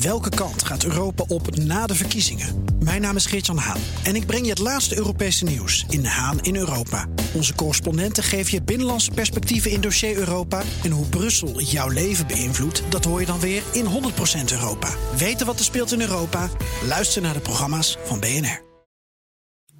Welke 0.00 0.28
kant 0.28 0.64
gaat 0.64 0.84
Europa 0.84 1.24
op 1.28 1.56
na 1.56 1.86
de 1.86 1.94
verkiezingen? 1.94 2.64
Mijn 2.78 3.00
naam 3.00 3.16
is 3.16 3.26
Geert-Jan 3.26 3.56
Haan 3.56 3.80
en 4.04 4.14
ik 4.14 4.26
breng 4.26 4.44
je 4.44 4.50
het 4.50 4.58
laatste 4.58 4.96
Europese 4.96 5.44
nieuws 5.44 5.84
in 5.88 6.04
Haan 6.04 6.40
in 6.40 6.56
Europa. 6.56 7.06
Onze 7.34 7.54
correspondenten 7.54 8.22
geven 8.22 8.52
je 8.52 8.62
binnenlandse 8.62 9.10
perspectieven 9.10 9.70
in 9.70 9.80
dossier 9.80 10.16
Europa. 10.16 10.62
En 10.84 10.90
hoe 10.90 11.06
Brussel 11.06 11.60
jouw 11.60 11.88
leven 11.88 12.26
beïnvloedt, 12.26 12.82
dat 12.88 13.04
hoor 13.04 13.20
je 13.20 13.26
dan 13.26 13.40
weer 13.40 13.62
in 13.72 13.84
100% 13.84 13.88
Europa. 14.52 14.88
Weten 15.16 15.46
wat 15.46 15.58
er 15.58 15.64
speelt 15.64 15.92
in 15.92 16.00
Europa? 16.00 16.48
Luister 16.88 17.22
naar 17.22 17.34
de 17.34 17.40
programma's 17.40 17.98
van 18.04 18.20
BNR. 18.20 18.62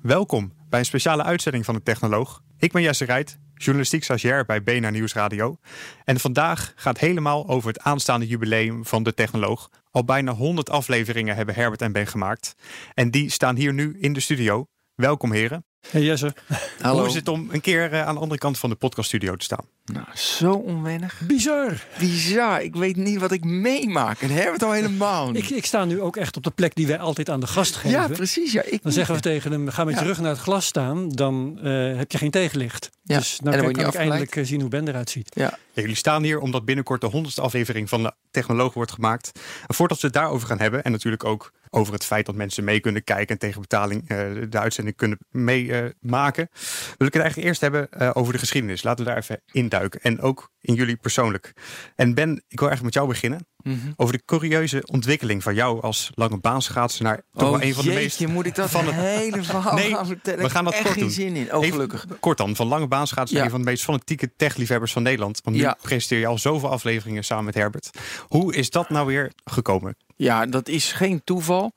Welkom 0.03 0.53
bij 0.69 0.79
een 0.79 0.85
speciale 0.85 1.23
uitzending 1.23 1.65
van 1.65 1.75
de 1.75 1.83
Technoloog. 1.83 2.43
Ik 2.59 2.73
ben 2.73 2.83
Jesse 2.83 3.05
Rijt, 3.05 3.39
journalistiek 3.55 4.05
stagiair 4.05 4.45
bij 4.45 4.63
BNR 4.63 4.91
Nieuwsradio. 4.91 5.57
En 6.05 6.21
vandaag 6.21 6.73
gaat 6.77 6.99
helemaal 6.99 7.49
over 7.49 7.69
het 7.69 7.81
aanstaande 7.81 8.27
jubileum 8.27 8.85
van 8.85 9.03
de 9.03 9.15
Technoloog. 9.15 9.71
Al 9.97 10.05
bijna 10.05 10.33
100 10.33 10.71
afleveringen 10.71 11.37
hebben 11.37 11.55
Herbert 11.55 11.83
en 11.83 11.93
Ben 11.93 12.07
gemaakt. 12.07 12.55
En 12.95 13.11
die 13.11 13.31
staan 13.31 13.57
hier 13.57 13.73
nu 13.73 13.97
in 14.01 14.13
de 14.13 14.21
studio. 14.21 14.67
Welkom 14.95 15.33
heren. 15.33 15.67
Hey 15.91 16.03
Jesse. 16.03 16.35
Hallo. 16.81 16.99
Hoe 16.99 17.09
is 17.09 17.15
het 17.15 17.29
om 17.29 17.49
een 17.51 17.61
keer 17.61 17.93
eh, 17.93 18.07
aan 18.07 18.15
de 18.15 18.21
andere 18.21 18.41
kant 18.41 18.59
van 18.59 18.71
de 18.71 18.77
podcaststudio 18.77 19.37
te 19.37 19.45
staan? 19.45 19.65
Nou, 19.85 20.07
zo 20.15 20.53
onwennig. 20.53 21.21
Bizar. 21.27 21.85
Bizar. 21.99 22.63
Ik 22.63 22.75
weet 22.75 22.97
niet 22.97 23.21
wat 23.21 23.33
ik 23.33 23.45
meemaak. 23.45 24.21
En 24.21 24.31
hebben 24.31 24.53
het 24.53 24.63
al 24.63 24.73
helemaal 24.73 25.31
niet. 25.31 25.51
Ik, 25.51 25.57
ik 25.57 25.65
sta 25.65 25.85
nu 25.85 26.01
ook 26.01 26.17
echt 26.17 26.37
op 26.37 26.43
de 26.43 26.51
plek 26.51 26.75
die 26.75 26.87
wij 26.87 26.99
altijd 26.99 27.31
aan 27.31 27.41
de 27.41 27.47
gast 27.47 27.75
geven. 27.75 27.91
Ja, 27.91 28.09
precies. 28.09 28.53
Ja, 28.53 28.63
ik 28.63 28.83
dan 28.83 28.93
zeggen 28.93 29.15
we 29.15 29.21
tegen 29.21 29.53
hem, 29.53 29.69
ga 29.69 29.85
met 29.85 29.95
je 29.95 30.01
terug 30.01 30.21
naar 30.21 30.31
het 30.31 30.39
glas 30.39 30.67
staan. 30.67 31.09
Dan 31.09 31.59
uh, 31.63 31.97
heb 31.97 32.13
je 32.13 32.19
geen 32.19 32.31
tegenlicht. 32.31 32.91
Ja. 33.03 33.19
Dus 33.19 33.41
nou 33.41 33.57
kan, 33.57 33.73
kan 33.73 33.87
ik 33.87 33.95
eindelijk 33.95 34.37
eh, 34.37 34.45
zien 34.45 34.61
hoe 34.61 34.71
Ben 34.71 34.89
eruit 34.89 35.11
ziet. 35.11 35.31
Ja. 35.35 35.59
Ja, 35.73 35.83
jullie 35.83 35.97
staan 35.97 36.23
hier 36.23 36.39
omdat 36.39 36.65
binnenkort 36.65 37.01
de 37.01 37.07
honderdste 37.07 37.41
aflevering 37.41 37.89
van 37.89 38.03
de 38.03 38.13
Technoloog 38.31 38.75
wordt 38.75 38.93
gemaakt. 38.93 39.31
En 39.67 39.75
voordat 39.75 40.01
we 40.01 40.07
het 40.07 40.17
daarover 40.17 40.49
gaan 40.49 40.61
hebben, 40.61 40.85
en 40.85 40.93
natuurlijk 40.93 41.25
ook 41.25 41.53
over 41.77 41.93
het 41.93 42.05
feit 42.05 42.27
dat 42.27 42.35
mensen 42.35 42.65
mee 42.65 42.81
kunnen 42.81 43.05
kijken 43.05 43.29
en 43.29 43.39
tegen 43.39 43.61
betaling 43.61 44.03
uh, 44.03 44.09
de 44.51 44.59
uitzending 44.59 44.97
kunnen 44.97 45.19
meemaken, 45.31 46.49
uh, 46.53 46.59
wil 46.97 47.07
ik 47.07 47.13
het 47.13 47.23
eigenlijk 47.23 47.49
eerst 47.49 47.61
hebben 47.61 47.89
uh, 47.99 48.11
over 48.13 48.33
de 48.33 48.39
geschiedenis. 48.39 48.83
Laten 48.83 49.05
we 49.05 49.11
daar 49.11 49.19
even 49.19 49.43
induiken. 49.53 50.01
En 50.01 50.21
ook 50.21 50.51
in 50.61 50.75
jullie 50.75 50.97
persoonlijk. 50.97 51.53
En 51.95 52.15
Ben, 52.15 52.31
ik 52.49 52.59
wil 52.59 52.69
eigenlijk 52.69 52.83
met 52.83 52.95
jou 52.95 53.09
beginnen. 53.09 53.47
Mm 53.67 53.81
-hmm. 53.83 53.93
Over 53.97 54.15
de 54.15 54.23
curieuze 54.25 54.83
ontwikkeling 54.87 55.43
van 55.43 55.55
jou 55.55 55.83
als 55.83 56.11
lange 56.15 56.39
baanschaatser 56.39 57.05
naar 57.05 57.23
toch 57.33 57.43
oh, 57.43 57.51
wel 57.51 57.63
een 57.63 57.75
van 57.75 57.85
de 57.85 57.91
meest. 57.91 58.27
moet 58.27 58.47
ik 58.47 58.55
dat 58.55 58.71
van 58.71 58.87
het 58.87 58.95
hele 58.95 59.43
verhaal 59.53 59.75
nee, 59.75 59.91
gaan 59.95 60.07
vertellen? 60.07 60.43
We 60.45 60.51
gaan 60.51 60.65
dat 60.65 60.75
kort 60.75 60.89
geen 60.89 61.03
doen. 61.03 61.11
zin 61.11 61.37
in. 61.37 61.55
Oh, 61.55 61.65
gelukkig. 61.65 62.05
Even, 62.05 62.19
kort 62.21 62.39
dan, 62.39 62.57
van 62.57 62.67
lange 62.67 62.87
baanschaatsen, 62.87 63.37
Ja. 63.39 63.45
een 63.45 63.51
van 63.51 63.59
de 63.59 63.65
meest 63.67 63.85
fanatieke 63.85 64.31
techliefhebbers 64.37 64.93
van 64.93 65.03
Nederland. 65.03 65.41
Want 65.45 65.57
nu 65.57 65.63
Ja. 65.63 65.77
presenteer 65.83 66.19
je 66.19 66.27
al 66.27 66.39
zoveel 66.39 66.71
afleveringen 66.71 67.25
samen 67.25 67.45
met 67.45 67.55
Herbert. 67.55 67.91
Hoe 68.29 68.55
is 68.55 68.71
dat 68.71 68.91
nou 68.91 69.07
weer 69.07 69.33
gekomen? 69.45 69.97
Ja, 70.17 70.47
dat 70.47 70.69
is 70.69 70.93
geen 70.93 71.21
toeval. 71.25 71.73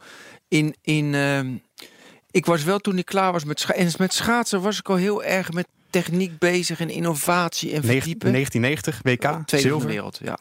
In, 0.47 0.75
in, 0.81 1.13
ehm, 1.15 1.53
ik 2.31 2.45
was 2.45 2.63
wel 2.63 2.79
toen 2.79 2.97
ik 2.97 3.05
klaar 3.05 3.31
was 3.31 3.43
met 3.43 3.59
schaatsen. 3.59 3.85
En 3.85 3.93
met 3.97 4.13
schaatsen 4.13 4.61
was 4.61 4.79
ik 4.79 4.89
al 4.89 4.95
heel 4.95 5.23
erg 5.23 5.51
met 5.51 5.67
techniek 5.89 6.39
bezig 6.39 6.79
en 6.79 6.89
innovatie 6.89 7.71
en 7.73 7.83
verdiepen. 7.83 8.31
1990 8.31 8.99
WK, 9.03 9.19
Tweede 9.19 9.43
van 9.47 9.59
zilver. 9.59 9.87
de 9.87 9.93
wereld, 9.93 10.19
ja, 10.23 10.37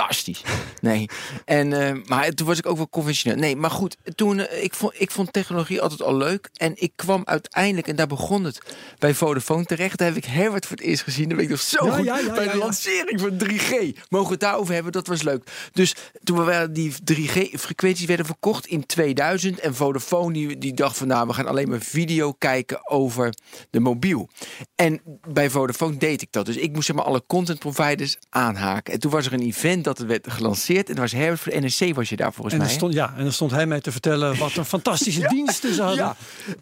fantastisch. 0.00 0.42
Nee, 0.80 1.08
en, 1.44 1.72
eh, 1.72 2.04
maar 2.06 2.30
toen 2.30 2.46
was 2.46 2.58
ik 2.58 2.66
ook 2.66 2.76
wel 2.76 2.88
conventioneel. 2.88 3.38
Nee, 3.38 3.56
maar 3.56 3.70
goed, 3.70 3.96
toen, 4.14 4.38
eh, 4.38 4.62
ik, 4.62 4.74
vond, 4.74 4.92
ik 4.96 5.10
vond 5.10 5.32
technologie 5.32 5.82
altijd 5.82 6.02
al 6.02 6.16
leuk. 6.16 6.48
En 6.54 6.72
ik 6.76 6.92
kwam 6.96 7.22
uiteindelijk, 7.24 7.88
en 7.88 7.96
daar 7.96 8.06
begon 8.06 8.44
het, 8.44 8.60
bij 8.98 9.14
Vodafone 9.14 9.64
terecht. 9.64 9.98
Daar 9.98 10.08
heb 10.08 10.16
ik 10.16 10.24
Herbert 10.24 10.66
voor 10.66 10.76
het 10.76 10.86
eerst 10.86 11.02
gezien. 11.02 11.28
Dat 11.28 11.36
weet 11.36 11.44
ik 11.46 11.50
nog 11.50 11.60
zo 11.60 11.86
Ja, 11.86 11.92
goed. 11.92 12.04
ja, 12.04 12.18
ja, 12.18 12.34
bij 12.34 12.48
de 12.48 12.56
lancering 12.56 13.20
van 13.20 13.38
3G. 13.38 13.70
Mogen 14.08 14.26
we 14.26 14.32
het 14.32 14.40
daarover 14.40 14.74
hebben? 14.74 14.92
Dat 14.92 15.06
was 15.06 15.22
leuk. 15.22 15.68
Dus 15.72 15.94
toen 16.22 16.44
we 16.44 16.68
die 16.72 16.94
3G-frequenties 17.04 18.06
werden 18.06 18.26
verkocht 18.26 18.66
in 18.66 18.86
2000. 18.86 19.60
En 19.60 19.74
Vodafone 19.74 20.32
die, 20.32 20.58
die 20.58 20.74
dacht 20.74 20.96
van, 20.96 21.06
nou, 21.06 21.26
we 21.26 21.32
gaan 21.32 21.46
alleen 21.46 21.68
maar 21.68 21.80
video 21.80 22.32
kijken 22.32 22.90
over 22.90 23.34
de 23.70 23.80
mobiel. 23.80 24.28
En 24.74 25.00
bij 25.28 25.50
Vodafone 25.50 25.96
deed 25.96 26.22
ik 26.22 26.28
dat. 26.30 26.46
Dus 26.46 26.56
ik 26.56 26.72
moest 26.72 26.86
zeg 26.86 26.96
maar 26.96 27.04
alle 27.04 27.22
content 27.26 27.58
providers 27.58 28.16
aanhaken. 28.28 28.94
En 28.94 29.00
toen 29.00 29.10
was 29.10 29.26
er 29.26 29.32
een 29.32 29.46
event 29.46 29.84
dat 29.90 29.98
het 29.98 30.06
werd 30.22 30.32
gelanceerd. 30.32 30.88
En 30.90 30.96
was 30.96 31.12
Herbert 31.12 31.40
voor 31.40 31.52
de 31.52 31.60
NSC 31.60 31.94
was 31.94 32.08
je 32.08 32.16
daar 32.16 32.32
volgens 32.32 32.54
En 32.54 32.60
mij. 32.60 32.70
stond, 32.70 32.94
ja, 32.94 33.14
en 33.16 33.22
dan 33.22 33.32
stond 33.32 33.50
hij 33.50 33.66
mij 33.66 33.80
te 33.80 33.92
vertellen 33.92 34.38
wat 34.38 34.56
een 34.56 34.64
fantastische 34.76 35.28
diensten 35.28 35.74
ze 35.74 35.82
hadden. 35.82 36.04
ja. 36.04 36.16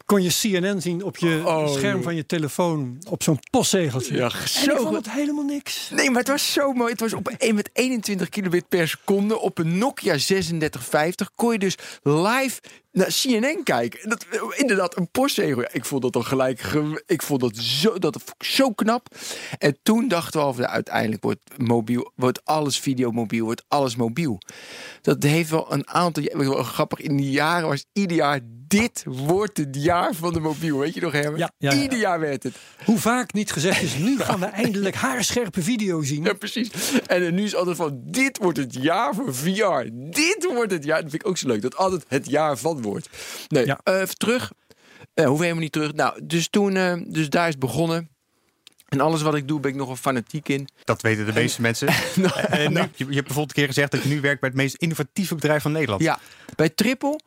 Kon 0.04 0.22
je 0.22 0.30
CNN 0.40 0.80
zien 0.80 1.02
op 1.04 1.16
je 1.16 1.42
Oh, 1.44 1.72
scherm 1.72 2.02
van 2.02 2.14
je 2.16 2.26
telefoon 2.26 2.98
op 3.08 3.22
zo'n 3.22 3.38
postzegeltje. 3.50 4.14
Ja, 4.16 4.30
en 4.30 4.48
zo 4.48 4.70
ik 4.70 4.76
vond 4.76 4.94
het 4.94 5.10
helemaal 5.10 5.44
niks. 5.44 5.90
Nee, 5.94 6.10
maar 6.10 6.18
het 6.18 6.28
was 6.28 6.52
zo 6.52 6.72
mooi. 6.72 6.90
Het 6.90 7.00
was 7.00 7.12
op 7.12 7.30
een, 7.38 7.54
met 7.54 7.70
21 7.72 8.28
kilobit 8.28 8.68
per 8.68 8.88
seconde 8.88 9.38
op 9.40 9.58
een 9.58 9.78
Nokia 9.78 10.16
3650 10.16 11.30
kon 11.34 11.52
je 11.52 11.58
dus 11.58 11.74
live 12.02 12.60
naar 12.92 13.14
CNN 13.22 13.60
kijken. 13.64 14.00
En 14.02 14.08
Dat, 14.08 14.26
inderdaad, 14.56 14.96
een 14.96 15.10
postzegel. 15.10 15.64
Ik 15.72 15.84
vond 15.84 16.02
dat 16.02 16.12
dan 16.12 16.24
gelijk. 16.24 16.60
ge- 16.60 17.02
Ik 17.06 17.22
vond 17.22 17.40
dat 17.40 17.56
zo, 17.56 17.98
dat 17.98 18.22
zo 18.38 18.70
knap. 18.72 19.06
En 19.58 19.78
toen 19.82 20.08
dachten 20.08 20.40
we 20.40 20.46
al, 20.46 20.56
uiteindelijk 20.64 21.22
wordt 21.22 21.40
mobiel, 21.56 22.12
wordt 22.16 22.44
alles 22.44 22.80
videomobiel, 22.80 23.44
wordt 23.44 23.64
alles 23.68 23.96
mobiel. 23.96 24.38
Dat 25.02 25.22
heeft 25.22 25.50
wel 25.50 25.72
een 25.72 25.88
aantal. 25.88 26.22
Wel 26.32 26.62
grappig. 26.62 27.00
In 27.00 27.16
die 27.16 27.30
jaren 27.30 27.68
was 27.68 27.84
ieder 27.92 28.16
jaar. 28.16 28.40
Dit 28.68 29.02
wordt 29.06 29.56
het 29.56 29.76
jaar 29.82 30.14
van 30.14 30.32
de 30.32 30.40
mobiel. 30.40 30.78
Weet 30.78 30.94
je 30.94 31.00
nog, 31.00 31.12
Herman? 31.12 31.38
Ja, 31.38 31.50
ja, 31.58 31.70
ja. 31.72 31.82
Ieder 31.82 31.98
jaar 31.98 32.20
werd 32.20 32.42
het. 32.42 32.56
Hoe 32.84 32.98
vaak 32.98 33.32
niet 33.32 33.52
gezegd 33.52 33.82
is, 33.82 33.94
nu 33.94 34.18
gaan 34.20 34.40
we 34.40 34.46
eindelijk 34.46 34.94
haarscherpe 34.94 35.62
video 35.62 36.02
zien. 36.02 36.24
Ja, 36.24 36.32
precies. 36.32 36.70
En 37.06 37.34
nu 37.34 37.42
is 37.44 37.54
altijd 37.54 37.76
van, 37.76 38.00
dit 38.04 38.38
wordt 38.38 38.58
het 38.58 38.74
jaar 38.74 39.14
voor 39.14 39.34
VR. 39.34 39.88
Dit 39.92 40.48
wordt 40.54 40.72
het 40.72 40.84
jaar. 40.84 41.00
Dat 41.02 41.10
vind 41.10 41.22
ik 41.22 41.28
ook 41.28 41.38
zo 41.38 41.46
leuk, 41.46 41.62
dat 41.62 41.76
altijd 41.76 42.04
het 42.08 42.28
jaar 42.30 42.56
van 42.58 42.82
wordt. 42.82 43.08
Nee, 43.48 43.66
Ja. 43.66 43.80
eh, 43.84 44.00
even 44.00 44.16
terug. 44.16 44.52
Eh 45.14 45.24
hoeven 45.24 45.42
helemaal 45.42 45.62
niet 45.62 45.72
terug. 45.72 45.92
Nou, 45.94 46.20
dus 46.26 46.48
toen, 46.48 46.76
eh, 46.76 46.94
dus 47.06 47.28
daar 47.30 47.44
is 47.46 47.50
het 47.50 47.58
begonnen. 47.62 48.08
En 48.88 49.00
alles 49.00 49.22
wat 49.22 49.34
ik 49.34 49.48
doe, 49.48 49.60
ben 49.60 49.70
ik 49.70 49.76
nog 49.76 49.88
een 49.88 49.96
fanatiek 49.96 50.48
in. 50.48 50.68
Dat 50.84 51.02
weten 51.02 51.26
de 51.26 51.32
meeste 51.32 51.60
mensen. 51.60 51.88
En 52.50 52.72
nu, 52.72 52.78
je, 52.80 52.88
je 52.96 53.04
hebt 53.04 53.14
bijvoorbeeld 53.14 53.48
een 53.48 53.54
keer 53.54 53.66
gezegd 53.66 53.90
dat 53.90 54.02
je 54.02 54.08
nu 54.08 54.20
werkt 54.20 54.40
bij 54.40 54.48
het 54.48 54.58
meest 54.58 54.74
innovatieve 54.74 55.34
bedrijf 55.34 55.62
van 55.62 55.72
Nederland. 55.72 56.02
Ja, 56.02 56.18
bij 56.56 56.68
Triple, 56.68 57.20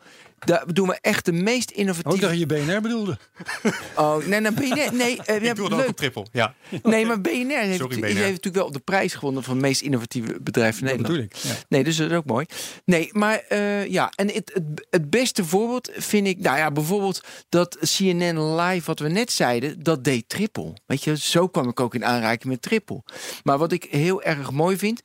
daar 0.46 0.63
doen 0.74 0.88
we 0.88 0.97
echt 1.02 1.25
de 1.25 1.31
meest 1.31 1.72
Ook 1.72 1.78
innovatieve... 1.78 2.19
dat 2.28 2.40
je 2.40 2.46
BNR 2.46 2.81
bedoelde. 2.81 3.18
Oh, 3.96 4.25
nee, 4.25 4.40
nee, 4.40 4.52
BNR, 4.52 4.94
nee, 4.96 5.22
eh, 5.25 5.35
Ik 5.35 5.41
ja, 5.44 5.53
doe 5.53 5.63
het 5.66 5.74
ook 5.74 5.79
leuk. 5.85 5.96
triple. 5.96 6.25
Ja. 6.31 6.56
Nee, 6.84 7.06
maar 7.06 7.22
BNR 7.22 7.31
heeft, 7.57 7.78
Sorry, 7.79 8.03
heeft 8.03 8.18
natuurlijk 8.19 8.56
wel 8.56 8.66
op 8.66 8.74
de 8.74 8.79
prijs 8.79 9.13
gewonnen 9.13 9.44
van 9.44 9.53
het 9.53 9.62
meest 9.62 9.81
innovatieve 9.81 10.38
bedrijf 10.41 10.78
van 10.78 10.88
Dat 10.88 10.97
Nederland. 10.97 11.29
bedoel 11.29 11.50
ik. 11.52 11.57
Ja. 11.57 11.63
Nee, 11.69 11.84
dus 11.84 11.96
dat 11.97 12.09
is 12.12 12.18
ook 12.18 12.25
mooi. 12.25 12.46
Nee, 12.85 13.09
maar 13.12 13.38
eh, 13.50 13.85
ja, 13.88 14.12
en 14.16 14.28
het, 14.31 14.52
het, 14.53 14.88
het 14.90 15.09
beste 15.09 15.46
voorbeeld 15.46 15.90
vind 15.94 16.28
ik, 16.28 16.40
nou 16.40 16.58
ja, 16.58 16.72
bijvoorbeeld 16.72 17.22
dat 17.50 17.78
CNN 17.79 18.56
Live, 18.56 18.85
wat 18.85 19.00
we 19.00 19.09
net 19.09 19.31
zeiden, 19.31 19.84
dat 19.84 20.03
deed 20.03 20.29
Triple. 20.29 20.73
Weet 20.85 21.03
je, 21.03 21.18
zo 21.18 21.47
kwam 21.47 21.69
ik 21.69 21.79
ook 21.79 21.96
in 21.96 22.06
aanraking 22.06 22.53
met 22.53 22.62
Triple. 22.62 23.03
Maar 23.44 23.58
wat 23.58 23.72
ik 23.72 23.84
heel 23.90 24.22
erg 24.23 24.52
mooi 24.52 24.78
vind, 24.78 25.02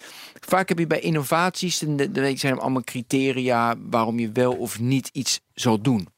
vaak 0.47 0.69
heb 0.69 0.79
je 0.79 0.87
bij 0.87 1.01
innovaties, 1.01 1.79
de- 1.79 2.33
zijn 2.37 2.59
allemaal 2.59 2.85
criteria 2.85 3.75
waarom 3.79 4.19
je 4.19 4.33
wel 4.33 4.53
of 4.57 4.81
niet 4.81 5.11
iets 5.13 5.41
zal 5.55 5.81
doen. 5.81 6.09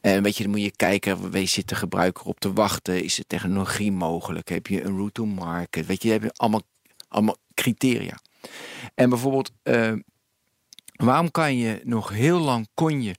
En 0.00 0.22
weet 0.22 0.36
je, 0.36 0.42
dan 0.42 0.52
moet 0.52 0.62
je 0.62 0.76
kijken, 0.76 1.30
waar 1.30 1.46
zit 1.46 1.68
de 1.68 1.74
gebruiker 1.74 2.24
op 2.26 2.40
te 2.40 2.52
wachten? 2.52 3.04
Is 3.04 3.14
de 3.14 3.24
technologie 3.26 3.92
mogelijk? 3.92 4.48
Heb 4.48 4.66
je 4.66 4.84
een 4.84 4.96
route 4.96 5.12
to 5.12 5.26
market? 5.26 5.86
Weet 5.86 6.02
je, 6.02 6.10
heb 6.10 6.22
je 6.22 6.32
allemaal, 6.36 6.62
allemaal 7.08 7.36
criteria. 7.54 8.18
En 8.94 9.08
bijvoorbeeld, 9.08 9.50
eh, 9.62 9.92
waarom 10.96 11.30
kan 11.30 11.56
je 11.56 11.80
nog 11.84 12.08
heel 12.08 12.38
lang 12.38 12.68
kon 12.74 13.02
je 13.02 13.14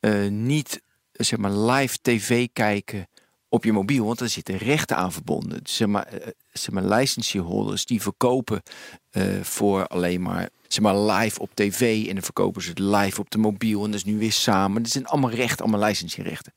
eh, 0.00 0.28
niet 0.28 0.82
zeg 1.12 1.38
maar 1.38 1.52
live 1.52 1.98
tv 2.02 2.48
kijken 2.52 3.08
op 3.54 3.64
je 3.64 3.72
mobiel, 3.72 4.04
want 4.04 4.20
er 4.20 4.28
zitten 4.28 4.56
rechten 4.56 4.96
aan 4.96 5.12
verbonden. 5.12 5.60
Zeg 5.62 5.88
maar, 5.88 6.06
eh, 6.06 6.26
zeg 6.52 6.74
maar 6.74 6.84
licensing 6.84 7.44
holders 7.44 7.84
die 7.84 8.02
verkopen 8.02 8.62
eh, 9.10 9.22
voor 9.42 9.86
alleen 9.86 10.22
maar 10.22 10.48
zeg 10.68 10.82
maar 10.82 10.98
live 10.98 11.40
op 11.40 11.50
tv 11.54 12.06
en 12.06 12.14
dan 12.14 12.22
verkopen 12.22 12.62
ze 12.62 12.68
het 12.68 12.78
live 12.78 13.20
op 13.20 13.30
de 13.30 13.38
mobiel 13.38 13.84
en 13.84 13.90
dat 13.90 14.00
is 14.00 14.04
nu 14.04 14.18
weer 14.18 14.32
samen. 14.32 14.82
Dat 14.82 14.92
zijn 14.92 15.06
allemaal 15.06 15.30
rechten, 15.30 15.66
allemaal 15.66 15.88
licensingrechten. 15.88 16.52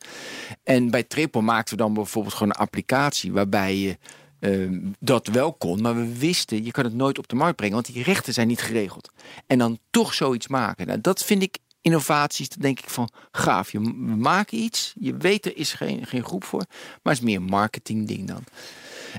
En 0.64 0.90
bij 0.90 1.04
Triple 1.04 1.42
maakten 1.42 1.78
we 1.78 1.84
dan 1.84 1.94
bijvoorbeeld 1.94 2.34
gewoon 2.34 2.50
een 2.50 2.60
applicatie 2.60 3.32
waarbij 3.32 3.76
je 3.76 3.98
ehm, 4.40 4.80
dat 5.00 5.28
wel 5.28 5.54
kon, 5.54 5.82
maar 5.82 5.96
we 5.96 6.18
wisten, 6.18 6.64
je 6.64 6.72
kan 6.72 6.84
het 6.84 6.94
nooit 6.94 7.18
op 7.18 7.28
de 7.28 7.36
markt 7.36 7.56
brengen, 7.56 7.76
want 7.76 7.94
die 7.94 8.04
rechten 8.04 8.34
zijn 8.34 8.48
niet 8.48 8.62
geregeld. 8.62 9.12
En 9.48 9.58
dan 9.58 9.80
toch 9.90 10.14
zoiets 10.14 10.48
maken. 10.48 10.88
Nou, 10.88 11.02
dat 11.02 11.24
vind 11.24 11.42
ik 11.44 11.58
innovaties, 11.82 12.50
dan 12.50 12.62
denk 12.62 12.80
ik 12.80 12.90
van 12.90 13.10
gaaf. 13.32 13.72
Je, 13.72 13.80
maken 13.80 14.58
iets, 14.58 14.94
je 15.00 15.18
weet 15.18 15.46
er 15.46 15.58
is 15.58 15.74
geen, 15.74 16.06
geen 16.06 16.24
groep 16.24 16.44
voor, 16.44 16.66
maar 16.70 17.14
het 17.14 17.18
is 17.18 17.20
meer 17.20 17.36
een 17.36 17.44
marketing 17.44 18.08
ding 18.08 18.28
dan. 18.28 18.44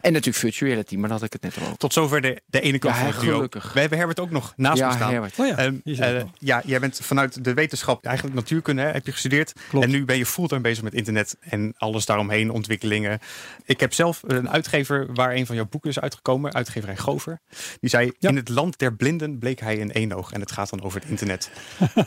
En 0.00 0.12
natuurlijk 0.12 0.36
virtual 0.36 0.70
reality, 0.70 0.94
maar 0.96 1.08
daar 1.08 1.18
had 1.18 1.26
ik 1.26 1.32
het 1.32 1.42
net 1.42 1.56
al 1.58 1.62
over. 1.66 1.76
Tot 1.78 1.92
zover 1.92 2.20
de, 2.20 2.42
de 2.46 2.60
ene 2.60 2.78
kant 2.78 2.94
Ja, 2.94 3.00
van 3.00 3.10
het 3.12 3.20
duo. 3.20 3.34
gelukkig. 3.34 3.72
We 3.72 3.80
hebben 3.80 3.98
Herbert 3.98 4.20
ook 4.20 4.30
nog 4.30 4.52
naast 4.56 4.78
ja, 4.78 4.86
ons 4.86 4.94
staan. 4.96 5.10
Herbert. 5.12 5.38
Oh 5.38 5.46
ja, 5.46 5.56
Ehm, 5.56 5.74
eh, 5.84 6.22
ja, 6.38 6.62
jij 6.64 6.80
bent 6.80 7.00
vanuit 7.02 7.44
de 7.44 7.54
wetenschap, 7.54 8.04
eigenlijk 8.04 8.36
natuurkunde 8.36 8.82
hè, 8.82 8.88
heb 8.90 9.06
je 9.06 9.12
gestudeerd. 9.12 9.52
Klopt. 9.68 9.84
En 9.84 9.90
nu 9.90 10.04
ben 10.04 10.16
je 10.16 10.26
fulltime 10.26 10.60
bezig 10.60 10.84
met 10.84 10.94
internet 10.94 11.36
en 11.40 11.74
alles 11.78 12.06
daaromheen, 12.06 12.50
ontwikkelingen. 12.50 13.18
Ik 13.64 13.80
heb 13.80 13.92
zelf 13.94 14.22
een 14.26 14.50
uitgever 14.50 15.06
waar 15.14 15.34
een 15.34 15.46
van 15.46 15.56
jouw 15.56 15.66
boeken 15.68 15.90
is 15.90 16.00
uitgekomen, 16.00 16.54
uitgeverij 16.54 16.96
Gover. 16.96 17.40
Die 17.80 17.90
zei, 17.90 18.12
Ja. 18.18 18.28
in 18.28 18.36
het 18.36 18.48
land 18.48 18.78
der 18.78 18.94
blinden 18.94 19.38
bleek 19.38 19.60
hij 19.60 19.80
een 19.80 19.90
eenoog. 19.90 20.32
En 20.32 20.40
het 20.40 20.52
gaat 20.52 20.70
dan 20.70 20.82
over 20.82 21.00
het 21.00 21.08
internet. 21.10 21.50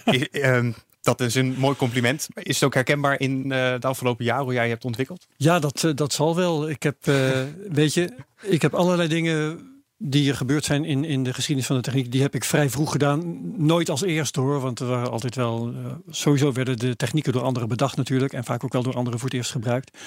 Ehm, 0.32 0.72
dat 1.02 1.22
is 1.22 1.36
een 1.36 1.56
mooi 1.58 1.76
compliment. 1.76 2.28
Is 2.34 2.56
het 2.56 2.64
ook 2.64 2.74
herkenbaar 2.74 3.20
in 3.20 3.52
eh, 3.52 3.74
de 3.80 3.88
afgelopen 3.88 4.26
jaren 4.26 4.44
hoe 4.44 4.54
jij 4.54 4.70
hebt 4.70 4.86
ontwikkeld? 4.86 5.28
Ja, 5.38 5.60
dat, 5.60 5.84
eh, 5.84 5.92
dat 5.96 6.14
zal 6.14 6.36
wel. 6.36 6.70
Ik 6.70 6.84
heb, 6.84 7.08
eh, 7.08 7.42
weet 7.80 7.94
je, 7.94 8.14
ik 8.42 8.62
heb 8.62 8.74
allerlei 8.74 9.08
dingen 9.08 9.66
die 9.98 10.30
er 10.30 10.36
gebeurd 10.36 10.66
zijn 10.66 10.86
in, 10.86 11.04
in 11.06 11.24
de 11.24 11.34
geschiedenis 11.34 11.68
van 11.68 11.76
de 11.76 11.82
techniek, 11.82 12.12
die 12.12 12.22
heb 12.22 12.36
ik 12.36 12.44
vrij 12.44 12.70
vroeg 12.70 12.92
gedaan. 12.92 13.40
Nooit 13.66 13.90
als 13.90 14.02
eerste 14.02 14.40
hoor, 14.40 14.60
want 14.60 14.80
er 14.80 14.88
waren 14.88 15.12
altijd 15.12 15.36
wel, 15.36 15.74
sowieso 16.10 16.52
werden 16.52 16.80
de 16.80 16.96
technieken 16.96 17.34
door 17.34 17.44
anderen 17.44 17.70
bedacht 17.70 17.98
natuurlijk 17.98 18.34
en 18.34 18.44
vaak 18.44 18.64
ook 18.64 18.74
wel 18.74 18.84
door 18.84 18.96
anderen 18.96 19.20
voor 19.20 19.30
het 19.30 19.38
eerst 19.38 19.52
gebruikt. 19.52 19.98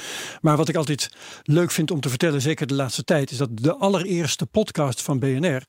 Maar 0.40 0.56
wat 0.56 0.68
ik 0.68 0.76
altijd 0.76 1.10
leuk 1.42 1.70
vind 1.70 1.90
om 1.90 2.00
te 2.00 2.08
vertellen, 2.08 2.40
zeker 2.40 2.66
de 2.66 2.74
laatste 2.74 3.04
tijd, 3.04 3.30
is 3.30 3.36
dat 3.36 3.48
de 3.52 3.74
allereerste 3.74 4.46
podcast 4.46 5.02
van 5.02 5.18
BNR, 5.18 5.62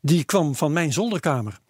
die 0.00 0.24
kwam 0.24 0.54
van 0.54 0.72
mijn 0.72 0.92
zolderkamer. 0.92 1.60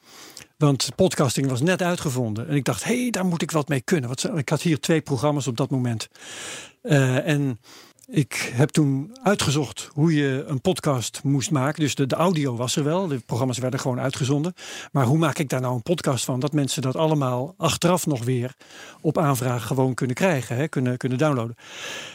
Want 0.61 0.89
podcasting 0.97 1.49
was 1.49 1.61
net 1.61 1.83
uitgevonden. 1.83 2.49
En 2.49 2.55
ik 2.55 2.65
dacht, 2.65 2.85
hé, 2.85 3.01
hey, 3.01 3.11
daar 3.11 3.25
moet 3.25 3.43
ik 3.43 3.51
wat 3.51 3.69
mee 3.69 3.81
kunnen. 3.81 4.09
Want 4.09 4.39
ik 4.39 4.49
had 4.49 4.63
hier 4.63 4.81
twee 4.81 5.01
programma's 5.01 5.47
op 5.47 5.57
dat 5.57 5.71
moment. 5.71 6.09
Eh, 6.83 7.27
en 7.27 7.61
ik 8.11 8.53
heb 8.55 8.69
toen 8.69 9.17
uitgezocht 9.23 9.89
hoe 9.93 10.15
je 10.15 10.45
een 10.47 10.61
podcast 10.61 11.21
moest 11.23 11.51
maken. 11.51 11.81
Dus 11.81 11.95
de, 11.95 12.07
audio 12.15 12.57
was 12.57 12.77
er 12.77 12.85
wel. 12.85 13.07
De 13.07 13.19
programma's 13.19 13.59
werden 13.59 13.81
gewoon 13.81 14.01
uitgezonden. 14.01 14.55
Maar 14.93 15.05
hoe 15.05 15.19
maak 15.19 15.39
ik 15.39 15.49
daar 15.49 15.61
nou 15.61 15.75
een 15.75 15.83
podcast 15.83 16.25
van? 16.25 16.41
Dat 16.41 16.53
mensen 16.53 16.83
dat 16.83 16.97
allemaal 16.97 17.55
achteraf 17.57 18.07
nog 18.07 18.25
weer 18.25 18.55
op 19.01 19.19
aanvraag 19.19 19.67
gewoon 19.67 19.95
kunnen 19.95 20.17
krijgen. 20.17 20.57
Hè? 20.57 20.69
Kunnen, 20.69 20.97
kunnen 20.97 21.19
downloaden. 21.19 21.57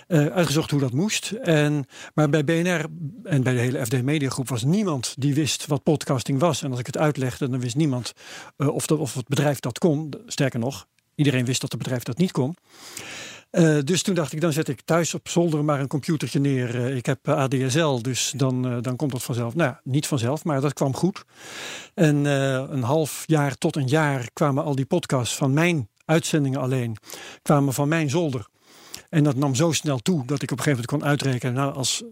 Eh, 0.07 0.25
uitgezocht 0.25 0.71
hoe 0.71 0.79
dat 0.79 0.93
moest. 0.93 1.31
En, 1.31 1.85
maar 2.13 2.29
bij 2.29 2.43
BNR 2.43 2.85
en 3.23 3.43
bij 3.43 3.53
de 3.53 3.59
hele 3.59 3.85
FD 3.85 4.03
Media 4.03 4.29
Groep 4.29 4.49
was 4.49 4.63
niemand 4.63 5.13
die 5.17 5.33
wist 5.33 5.65
wat 5.65 5.83
podcasting 5.83 6.39
was. 6.39 6.63
En 6.63 6.69
als 6.69 6.79
ik 6.79 6.85
het 6.85 6.97
uitlegde, 6.97 7.49
dan 7.49 7.59
wist 7.59 7.75
niemand 7.75 8.13
eh, 8.57 8.67
of, 8.67 8.87
of 8.87 9.13
het 9.13 9.27
bedrijf 9.27 9.59
dat 9.59 9.77
kon. 9.77 10.13
Sterker 10.25 10.59
nog, 10.59 10.87
iedereen 11.15 11.45
wist 11.45 11.61
dat 11.61 11.71
het 11.71 11.81
bedrijf 11.81 12.03
dat 12.03 12.17
niet 12.17 12.31
kon. 12.31 12.55
Eh, 13.55 13.77
dus 13.83 14.01
toen 14.01 14.15
dacht 14.15 14.33
ik, 14.33 14.41
dan 14.41 14.53
zet 14.53 14.67
ik 14.67 14.81
thuis 14.81 15.13
op 15.13 15.29
zolder 15.29 15.63
maar 15.63 15.79
een 15.79 15.87
computertje 15.87 16.39
neer. 16.39 16.75
Eh, 16.75 16.95
ik 16.95 17.05
heb 17.05 17.27
eh, 17.27 17.35
ADSL, 17.35 18.01
dus 18.01 18.33
dan, 18.37 18.81
dan 18.81 18.95
komt 18.95 19.11
dat 19.11 19.23
vanzelf. 19.23 19.55
Nou 19.55 19.69
ja, 19.69 19.81
niet 19.83 20.07
vanzelf, 20.07 20.43
maar 20.43 20.61
dat 20.61 20.73
kwam 20.73 20.95
goed. 20.95 21.23
En 21.93 22.25
een 22.25 22.83
half 22.83 23.23
jaar 23.25 23.57
tot 23.57 23.75
een 23.75 23.87
jaar 23.87 24.29
kwamen 24.33 24.63
al 24.63 24.75
die 24.75 24.85
podcasts 24.85 25.35
van 25.35 25.53
mijn 25.53 25.89
uitzendingen 26.05 26.59
alleen, 26.59 26.97
kwamen 27.41 27.73
van 27.73 27.87
mijn 27.87 28.09
zolder. 28.09 28.47
En 29.09 29.23
dat 29.23 29.35
nam 29.35 29.55
zo 29.55 29.71
snel 29.71 29.97
toe 29.97 30.25
dat 30.25 30.41
ik 30.41 30.51
op 30.51 30.57
een 30.57 30.63
gegeven 30.63 30.85
moment 30.85 30.87
kon 30.87 31.09
uitrekenen, 31.09 31.53
nou 31.53 31.73
als 31.73 32.03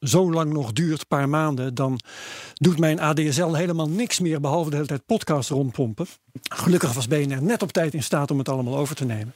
zo 0.00 0.32
lang 0.32 0.52
nog 0.52 0.72
duurt, 0.72 1.00
een 1.00 1.06
paar 1.06 1.28
maanden, 1.28 1.74
dan 1.74 2.00
doet 2.52 2.78
mijn 2.78 3.00
ADSL 3.00 3.52
helemaal 3.52 3.88
niks 3.88 4.20
meer 4.20 4.40
behalve 4.40 4.70
de 4.70 4.76
hele 4.76 4.88
tijd 4.88 5.06
podcast 5.06 5.50
rondpompen. 5.50 6.06
Gelukkig 6.42 6.92
was 6.92 7.08
BNR 7.08 7.42
net 7.42 7.62
op 7.62 7.72
tijd 7.72 7.94
in 7.94 8.02
staat 8.02 8.30
om 8.30 8.38
het 8.38 8.48
allemaal 8.48 8.76
over 8.76 8.96
te 8.96 9.04
nemen. 9.04 9.34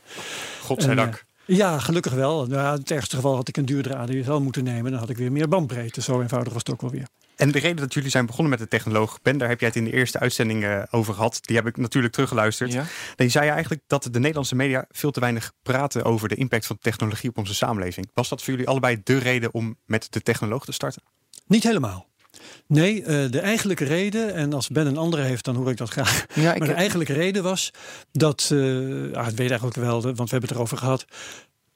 Godzijdank. 0.62 1.14
En, 1.14 1.20
eh, 1.46 1.56
ja, 1.56 1.78
gelukkig 1.78 2.12
wel. 2.12 2.46
Nou, 2.46 2.74
in 2.74 2.80
het 2.80 2.90
ergste 2.90 3.16
geval 3.16 3.34
had 3.34 3.48
ik 3.48 3.56
een 3.56 3.64
duurdere 3.64 3.96
ADSL 3.96 4.32
moeten 4.32 4.64
nemen. 4.64 4.90
Dan 4.90 5.00
had 5.00 5.10
ik 5.10 5.16
weer 5.16 5.32
meer 5.32 5.48
bandbreedte. 5.48 6.00
Zo 6.00 6.20
eenvoudig 6.20 6.52
was 6.52 6.62
het 6.64 6.72
ook 6.72 6.80
wel 6.80 6.90
weer. 6.90 7.08
En 7.38 7.50
de 7.50 7.58
reden 7.58 7.76
dat 7.76 7.94
jullie 7.94 8.10
zijn 8.10 8.26
begonnen 8.26 8.50
met 8.50 8.58
de 8.58 8.68
technoloog 8.68 9.18
Ben, 9.22 9.38
daar 9.38 9.48
heb 9.48 9.58
jij 9.60 9.68
het 9.68 9.76
in 9.76 9.84
de 9.84 9.92
eerste 9.92 10.18
uitzending 10.18 10.64
eh, 10.64 10.82
over 10.90 11.14
gehad. 11.14 11.38
Die 11.40 11.56
heb 11.56 11.66
ik 11.66 11.76
natuurlijk 11.76 12.12
teruggeluisterd. 12.14 12.72
Ja? 12.72 12.84
Die 13.16 13.28
zei 13.28 13.48
eigenlijk 13.50 13.82
dat 13.86 14.08
de 14.10 14.18
Nederlandse 14.18 14.54
media 14.54 14.84
veel 14.90 15.10
te 15.10 15.20
weinig 15.20 15.52
praten 15.62 16.04
over 16.04 16.28
de 16.28 16.34
impact 16.34 16.66
van 16.66 16.78
technologie 16.80 17.30
op 17.30 17.38
onze 17.38 17.54
samenleving. 17.54 18.10
Was 18.14 18.28
dat 18.28 18.42
voor 18.42 18.52
jullie 18.52 18.68
allebei 18.68 19.00
de 19.04 19.18
reden 19.18 19.54
om 19.54 19.76
met 19.86 20.06
de 20.10 20.20
technoloog 20.20 20.64
te 20.64 20.72
starten? 20.72 21.02
Niet 21.46 21.62
helemaal. 21.62 22.06
Nee, 22.66 23.02
eh, 23.04 23.30
de 23.30 23.40
eigenlijke 23.40 23.84
reden, 23.84 24.34
en 24.34 24.52
als 24.52 24.68
Ben 24.68 24.86
een 24.86 24.96
andere 24.96 25.22
heeft, 25.22 25.44
dan 25.44 25.56
hoor 25.56 25.70
ik 25.70 25.76
dat 25.76 25.90
graag. 25.90 26.24
Ja, 26.34 26.40
ik 26.52 26.58
Maar 26.58 26.58
de 26.58 26.66
heb- 26.66 26.76
eigenlijke 26.76 27.12
reden 27.12 27.42
was 27.42 27.70
dat, 28.12 28.48
eh 28.52 28.58
ah, 29.12 29.24
het 29.26 29.34
weet 29.34 29.48
eigenlijk 29.50 29.74
wel, 29.76 30.02
want 30.02 30.16
we 30.16 30.24
hebben 30.30 30.40
het 30.48 30.50
erover 30.50 30.76
gehad. 30.78 31.04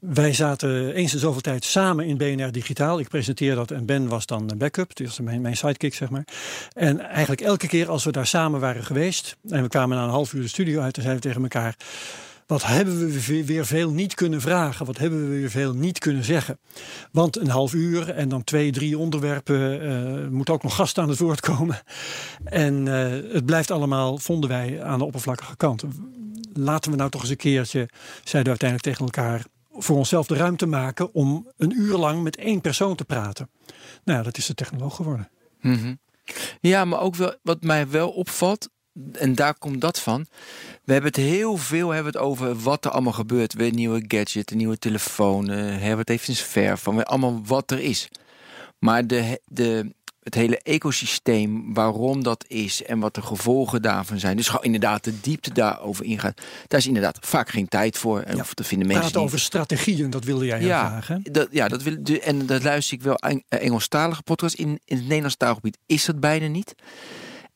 Wij 0.02 0.32
zaten 0.32 0.92
eens 0.94 1.12
in 1.12 1.18
zoveel 1.18 1.40
tijd 1.40 1.64
samen 1.64 2.06
in 2.06 2.16
BNR 2.16 2.52
Digitaal. 2.52 2.98
Ik 2.98 3.08
presenteer 3.08 3.54
dat 3.54 3.70
en 3.70 3.86
Ben 3.86 4.08
was 4.08 4.26
dan 4.26 4.46
backup. 4.56 4.96
Dus 4.96 5.20
mijn, 5.20 5.40
mijn 5.40 5.56
sidekick, 5.56 5.94
zeg 5.94 6.10
maar. 6.10 6.24
En 6.72 7.00
eigenlijk 7.00 7.40
elke 7.40 7.66
keer 7.66 7.88
als 7.88 8.04
we 8.04 8.12
daar 8.12 8.26
samen 8.26 8.60
waren 8.60 8.84
geweest... 8.84 9.36
en 9.48 9.62
we 9.62 9.68
kwamen 9.68 9.96
na 9.96 10.04
een 10.04 10.10
half 10.10 10.32
uur 10.32 10.42
de 10.42 10.48
studio 10.48 10.80
uit... 10.80 10.96
en 10.96 11.02
zeiden 11.02 11.22
we 11.22 11.28
tegen 11.28 11.42
elkaar... 11.42 11.76
Wat 12.46 12.66
hebben 12.66 12.98
we 12.98 13.44
weer 13.44 13.66
veel 13.66 13.90
niet 13.90 14.14
kunnen 14.14 14.40
vragen? 14.40 14.86
Wat 14.86 14.98
hebben 14.98 15.30
we 15.30 15.38
weer 15.38 15.50
veel 15.50 15.72
niet 15.74 15.98
kunnen 15.98 16.24
zeggen? 16.24 16.58
Want 17.12 17.36
een 17.36 17.50
half 17.50 17.72
uur 17.72 18.10
en 18.10 18.28
dan 18.28 18.44
twee, 18.44 18.72
drie 18.72 18.98
onderwerpen. 18.98 19.80
eh 19.80 20.28
moet 20.28 20.50
ook 20.50 20.62
nog 20.62 20.74
gasten 20.74 21.02
aan 21.02 21.08
het 21.08 21.18
woord 21.18 21.40
komen. 21.40 21.78
En 22.44 22.88
eh, 22.88 23.32
het 23.34 23.46
blijft 23.46 23.70
allemaal, 23.70 24.18
vonden 24.18 24.50
wij, 24.50 24.82
aan 24.82 24.98
de 24.98 25.04
oppervlakkige 25.04 25.56
kant. 25.56 25.84
Laten 26.52 26.90
we 26.90 26.96
nou 26.96 27.10
toch 27.10 27.20
eens 27.20 27.30
een 27.30 27.36
keertje, 27.36 27.88
zeiden 28.24 28.52
we 28.52 28.60
uiteindelijk 28.60 28.82
tegen 28.82 29.04
elkaar, 29.04 29.44
voor 29.72 29.96
onszelf 29.96 30.26
de 30.26 30.34
ruimte 30.34 30.66
maken 30.66 31.14
om 31.14 31.50
een 31.56 31.72
uur 31.80 31.96
lang 31.96 32.22
met 32.22 32.36
één 32.36 32.60
persoon 32.60 32.96
te 32.96 33.04
praten. 33.04 33.50
Nou 34.04 34.22
dat 34.22 34.36
is 34.36 34.46
de 34.46 34.54
technoloog 34.54 34.96
geworden. 34.96 35.30
Mhm. 35.60 35.94
Ja, 36.60 36.84
maar 36.84 37.00
ook 37.00 37.14
wel 37.14 37.34
wat 37.42 37.62
mij 37.62 37.88
wel 37.88 38.10
opvalt, 38.10 38.68
en 39.12 39.34
daar 39.34 39.58
komt 39.58 39.80
dat 39.80 40.00
van. 40.00 40.26
We 40.84 40.92
hebben 40.92 41.10
het 41.10 41.20
heel 41.20 41.56
veel 41.56 41.90
hebben 41.90 42.12
het 42.12 42.22
over 42.22 42.54
wat 42.56 42.84
er 42.84 42.90
allemaal 42.90 43.12
gebeurt. 43.12 43.54
Weer 43.54 43.72
nieuwe 43.72 44.04
gadget, 44.08 44.50
een 44.50 44.56
nieuwe 44.56 44.78
telefoon. 44.78 45.50
eh 45.50 45.58
Herbert 45.58 46.08
heeft 46.08 46.28
een 46.28 46.34
ver 46.34 46.78
van 46.78 47.04
allemaal 47.04 47.40
wat 47.44 47.70
er 47.70 47.80
is. 47.80 48.08
Maar 48.78 49.06
de, 49.06 49.40
de, 49.44 49.94
het 50.22 50.34
hele 50.34 50.58
ecosysteem, 50.58 51.74
waarom 51.74 52.22
dat 52.22 52.44
is 52.48 52.82
en 52.82 52.98
wat 52.98 53.14
de 53.14 53.22
gevolgen 53.22 53.82
daarvan 53.82 54.18
zijn. 54.18 54.36
Dus 54.36 54.48
gewoon 54.48 54.64
inderdaad 54.64 55.04
de 55.04 55.20
diepte 55.20 55.52
daarover 55.52 56.04
ingaan. 56.04 56.34
Daar 56.66 56.80
is 56.80 56.86
inderdaad 56.86 57.18
vaak 57.20 57.48
geen 57.48 57.68
tijd 57.68 57.98
voor. 57.98 58.20
En 58.20 58.36
Ja. 58.36 58.40
Of 58.42 58.54
dat 58.54 58.66
vinden 58.66 58.86
mensen 58.86 59.06
niet. 59.06 59.16
over 59.16 59.38
strategieën, 59.38 60.10
dat 60.10 60.24
wilde 60.24 60.44
jij 60.44 60.60
Ja. 60.62 61.00
Hè? 61.04 61.16
Dat, 61.22 61.48
ja, 61.50 61.68
dat 61.68 61.82
wil, 61.82 61.96
en 62.22 62.46
dat 62.46 62.62
luister 62.62 62.96
ik 62.96 63.02
wel 63.02 63.16
eh, 63.16 63.36
Engelstalige 63.48 64.22
podcasts. 64.22 64.58
In, 64.58 64.80
in 64.84 64.96
het 64.96 65.04
Nederlands 65.06 65.36
taalgebied 65.36 65.78
is 65.86 66.04
dat 66.04 66.20
bijna 66.20 66.46
niet. 66.46 66.74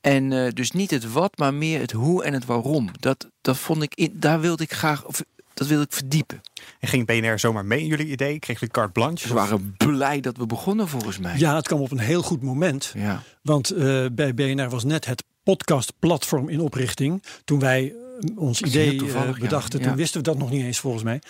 En 0.01 0.33
eh, 0.33 0.53
dus 0.53 0.71
niet 0.71 0.91
het 0.91 1.13
wat, 1.13 1.39
maar 1.39 1.55
meer 1.55 1.81
het 1.81 1.93
hoe 1.93 2.25
en 2.25 2.33
het 2.33 2.45
waarom. 2.45 2.91
Dat, 3.01 3.31
dat 3.41 3.57
vond 3.59 3.83
ik, 3.83 3.95
in, 3.95 4.13
daar 4.15 4.41
wilde 4.41 4.63
ik 4.63 4.73
graag, 4.73 5.05
of, 5.05 5.23
dat 5.57 5.67
wilde 5.67 5.85
ik 5.85 5.93
verdiepen. 5.93 6.41
En 6.81 6.89
ging 6.89 7.07
BNR 7.07 7.39
zomaar 7.39 7.65
mee 7.65 7.81
in 7.81 7.87
jullie 7.87 8.07
idee? 8.07 8.39
Kreeg 8.39 8.61
jullie 8.61 8.75
carte 8.75 8.93
blanche? 8.93 9.27
Ze 9.27 9.35
waren 9.35 9.75
blij 9.77 10.21
dat 10.21 10.37
we 10.37 10.47
begonnen 10.47 10.89
volgens 10.89 11.19
mij. 11.19 11.39
Ja, 11.39 11.55
het 11.57 11.67
kwam 11.67 11.81
op 11.81 11.91
een 11.91 11.99
heel 11.99 12.23
goed 12.23 12.43
moment. 12.43 12.93
Ja. 12.95 13.23
Want 13.43 13.71
eh, 13.71 14.05
bij 14.13 14.35
BNR 14.35 14.69
was 14.69 14.85
net 14.85 15.05
het 15.07 15.25
podcastplatform 15.43 16.49
in 16.49 16.61
oprichting. 16.61 17.23
Toen 17.45 17.59
wij 17.59 17.93
eh, 18.21 18.39
ons 18.39 18.63
idee 18.63 18.97
toevallig, 18.97 19.29
eh, 19.29 19.35
ja. 19.35 19.41
bedachten, 19.41 19.81
Ja. 19.81 19.87
toen 19.87 19.97
wisten 19.97 20.19
we 20.23 20.29
dat 20.29 20.39
nog 20.39 20.51
niet 20.51 20.65
eens 20.65 20.79
volgens 20.79 21.03
mij. 21.03 21.21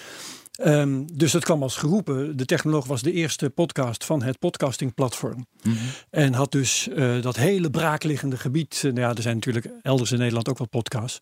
Ehm, 0.56 1.02
dus 1.12 1.32
het 1.32 1.44
kwam 1.44 1.62
als 1.62 1.76
geroepen. 1.76 2.36
De 2.36 2.44
Technoloog 2.44 2.86
was 2.86 3.02
de 3.02 3.12
eerste 3.12 3.50
podcast 3.50 4.04
van 4.04 4.22
het 4.22 4.38
podcastingplatform. 4.38 5.46
Mhm. 5.62 5.74
En 6.10 6.32
had 6.34 6.52
dus 6.52 6.88
eh, 6.88 7.22
dat 7.22 7.36
hele 7.36 7.70
braakliggende 7.70 8.36
gebied. 8.36 8.74
eh, 8.76 8.82
nou 8.82 9.00
ja, 9.00 9.14
er 9.14 9.22
zijn 9.22 9.34
natuurlijk 9.34 9.68
elders 9.82 10.12
in 10.12 10.18
Nederland 10.18 10.48
ook 10.48 10.58
wel 10.58 10.68
podcasts. 10.68 11.20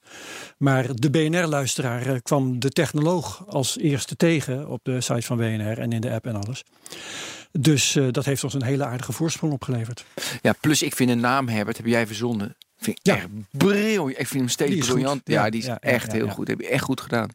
Maar 0.58 0.94
de 0.94 1.10
BNR-luisteraar 1.10 2.06
eh, 2.06 2.16
kwam 2.22 2.58
de 2.58 2.70
technoloog 2.70 3.44
als 3.48 3.78
eerste 3.78 4.16
tegen 4.16 4.68
op 4.68 4.80
de 4.82 5.00
site 5.00 5.22
van 5.22 5.36
BNR 5.36 5.78
en 5.78 5.92
in 5.92 6.00
de 6.00 6.10
app 6.10 6.26
en 6.26 6.36
alles. 6.44 6.62
Dus 7.52 7.98
dat 8.10 8.24
heeft 8.24 8.44
ons 8.44 8.54
een 8.54 8.62
hele 8.62 8.84
aardige 8.84 9.12
voorsprong 9.12 9.52
opgeleverd. 9.52 10.04
ja, 10.42 10.54
plus 10.60 10.82
ik 10.82 10.94
vind 10.94 11.08
de 11.10 11.16
naam 11.16 11.48
Herbert, 11.48 11.76
heb 11.76 11.86
jij 11.86 12.06
verzonnen. 12.06 12.56
Vind 12.76 12.98
ik 12.98 13.06
Ja. 13.06 13.16
echt 13.16 13.26
briljant. 13.50 14.10
Ik 14.10 14.16
vind 14.26 14.32
hem 14.42 14.48
steeds 14.48 14.86
briljant. 14.86 15.20
Ja, 15.24 15.44
Ja, 15.44 15.50
die 15.50 15.60
is 15.60 15.66
ja, 15.66 15.78
echt 15.80 16.12
heel 16.12 16.28
goed. 16.28 16.48
Heb 16.48 16.60
je 16.60 16.68
echt 16.68 16.82
goed 16.84 17.00
gedaan. 17.00 17.28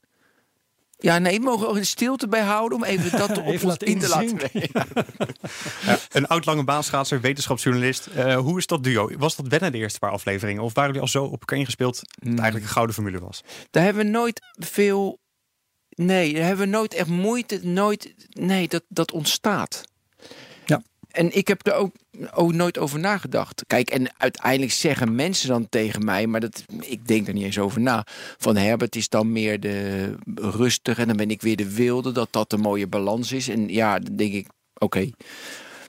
Ja, 1.02 1.20
nee, 1.20 1.38
we 1.38 1.46
mogen 1.46 1.68
ook 1.68 1.76
een 1.76 1.86
stilte 1.86 2.28
bijhouden 2.28 2.78
om 2.78 2.84
even 2.84 3.18
dat 3.20 3.38
op 3.38 3.46
Even 3.46 3.68
laten 3.68 3.88
in 3.88 4.00
te 4.00 4.08
laten. 4.08 4.40
Ja, 5.86 5.98
een 6.12 6.28
oud 6.28 6.46
lange 6.46 6.64
baanschaatser, 6.64 7.22
wetenschapsjournalist. 7.22 8.08
Eh, 8.08 8.38
hoe 8.38 8.58
is 8.58 8.68
dat 8.68 8.84
duo? 8.84 9.10
Was 9.18 9.36
dat 9.36 9.48
wennen 9.48 9.72
de 9.72 9.78
eerste 9.78 10.00
paar 10.00 10.12
afleveringen? 10.12 10.64
Of 10.64 10.74
waren 10.74 10.90
jullie 10.90 11.06
al 11.06 11.12
zo 11.12 11.24
op 11.24 11.40
elkaar 11.40 11.58
ingespeeld 11.58 11.96
dat 11.96 12.30
het 12.30 12.40
eigenlijk 12.40 12.66
een 12.66 12.72
gouden 12.72 12.96
formule 12.96 13.20
was? 13.20 13.42
Daar 13.70 13.84
hebben 13.84 14.04
we 14.04 14.10
nooit 14.10 14.42
veel. 14.54 15.20
Nee, 15.90 16.34
daar 16.34 16.46
hebben 16.46 16.66
we 16.66 16.72
nooit 16.72 16.94
echt 16.94 17.08
moeite. 17.08 17.60
Nooit. 17.64 18.14
Nee, 18.30 18.68
dat, 18.68 18.84
dat 18.88 19.12
ontstaat. 19.12 19.84
En 21.12 21.36
ik 21.36 21.48
heb 21.48 21.68
er 21.68 21.74
ook, 21.74 21.96
ook 22.34 22.54
nooit 22.54 22.78
over 22.78 23.00
nagedacht. 23.00 23.64
Kijk, 23.68 23.90
en 23.90 24.10
uiteindelijk 24.18 24.72
zeggen 24.72 25.16
mensen 25.16 25.50
dan 25.50 25.70
tegen 25.70 26.06
mij, 26.06 26.28
maar 26.28 26.40
dat, 26.40 26.64
ik 26.80 27.08
denk 27.08 27.28
er 27.28 27.34
niet 27.34 27.44
eens 27.44 27.60
over 27.60 27.82
na. 27.82 28.06
Van 28.38 28.56
Herbert 28.56 28.96
is 28.96 29.10
dan 29.10 29.32
meer 29.32 29.60
de 29.60 30.16
rustige 30.36 31.02
en 31.02 31.08
dan 31.08 31.18
ben 31.18 31.32
ik 31.32 31.42
weer 31.42 31.56
de 31.56 31.74
wilde, 31.74 32.12
dat 32.12 32.28
dat 32.32 32.54
een 32.54 32.60
mooie 32.60 32.88
balans 32.88 33.32
is. 33.32 33.48
En 33.48 33.70
ja, 33.70 34.00
dan 34.00 34.16
denk 34.16 34.34
ik, 34.34 34.48
oké. 34.74 35.10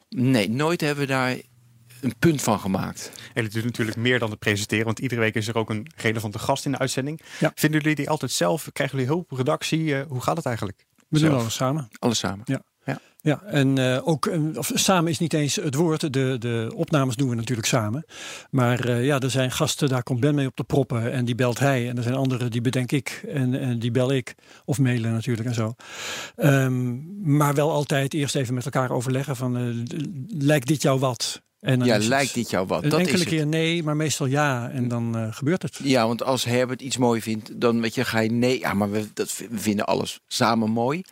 Nee, 0.09 0.51
nooit 0.51 0.81
hebben 0.81 1.07
we 1.07 1.13
daar 1.13 1.37
een 2.01 2.15
punt 2.19 2.43
van 2.43 2.61
gemaakt. 2.61 3.13
En 3.35 3.45
het 3.45 3.53
doet 3.53 3.65
natuurlijk 3.65 3.97
meer 3.97 4.19
dan 4.19 4.31
het 4.31 4.39
presenteren, 4.39 4.85
want 4.85 4.99
iedere 4.99 5.21
week 5.21 5.35
is 5.35 5.49
er 5.49 5.57
ook 5.57 5.71
een 5.71 5.91
relevante 5.97 6.39
gast 6.39 6.65
in 6.65 6.73
de 6.73 6.79
uitzending. 6.79 7.21
Ja. 7.39 7.53
Vinden 7.55 7.81
jullie 7.81 7.97
die 7.97 8.11
altijd 8.11 8.31
zelf? 8.31 8.69
Krijgen 8.73 8.99
jullie 8.99 9.13
hulp, 9.13 9.31
redactie? 9.31 9.97
Eh, 9.97 10.07
hoe 10.09 10.21
gaat 10.21 10.37
het 10.37 10.47
eigenlijk? 10.47 10.87
We 11.09 11.19
doen 11.19 11.35
alles 11.35 11.55
samen. 11.55 11.89
Alles 11.99 12.19
samen. 12.19 12.45
Ja, 12.45 12.63
en 13.23 13.79
eh, 13.79 14.09
ook 14.09 14.27
eh, 14.27 14.41
of, 14.55 14.71
samen 14.75 15.11
is 15.11 15.19
niet 15.19 15.33
eens 15.33 15.55
het 15.55 15.75
woord. 15.75 16.13
De, 16.13 16.37
de 16.39 16.73
opnames 16.75 17.17
doen 17.17 17.29
we 17.29 17.35
natuurlijk 17.35 17.69
samen. 17.69 18.05
Maar 18.51 18.85
eh, 18.85 19.05
ja, 19.05 19.19
er 19.19 19.31
zijn 19.31 19.51
gasten, 19.51 19.89
daar 19.89 20.03
komt 20.03 20.21
Ben 20.21 20.35
mee 20.35 20.47
op 20.47 20.57
de 20.57 20.65
proppen. 20.65 21.13
En 21.13 21.25
die 21.25 21.35
belt 21.35 21.59
hij. 21.59 21.89
En 21.89 21.97
er 21.97 22.03
zijn 22.03 22.15
anderen 22.15 22.51
die 22.51 22.61
bedenk 22.61 22.93
ik. 22.93 23.25
En, 23.29 23.61
en 23.61 23.79
die 23.79 23.91
bel 23.91 24.13
ik. 24.13 24.35
Of 24.65 24.79
mailen 24.79 25.13
natuurlijk 25.13 25.49
en 25.49 25.55
zo. 25.55 25.75
Ehm, 26.37 26.97
maar 27.37 27.55
wel 27.55 27.71
altijd 27.71 28.15
eerst 28.15 28.35
even 28.35 28.55
met 28.55 28.65
elkaar 28.65 28.91
overleggen 28.91 29.37
van... 29.37 29.85
lijkt 30.29 30.67
dit 30.67 30.83
jou 30.83 30.99
wat? 30.99 31.43
En 31.61 31.85
Ja, 31.85 31.99
lijkt 31.99 32.35
dit 32.35 32.51
jou 32.51 32.67
wat? 32.67 32.85
Een 32.85 32.91
Dat 32.91 32.99
enkele 32.99 33.19
is 33.19 33.25
keer 33.25 33.47
nee, 33.47 33.83
maar 33.83 33.97
meestal 33.97 34.27
ja. 34.27 34.71
En 34.71 34.89
dan 34.89 35.29
gebeurt 35.31 35.63
het. 35.63 35.81
Ja, 35.83 36.07
want 36.07 36.23
als 36.23 36.45
Herbert 36.45 36.83
iets 36.83 36.97
mooi 36.97 37.23
vindt, 37.23 37.61
dan 37.61 37.81
weet 37.81 37.95
je, 37.95 38.05
ga 38.05 38.19
je 38.19 38.31
nee. 38.31 38.59
Ja, 38.59 38.75
maar 38.75 38.91
we, 38.91 39.09
dat, 39.15 39.37
we 39.51 39.59
vinden 39.59 39.87
alles 39.87 40.21
samen 40.27 40.71
mooi. 40.71 41.03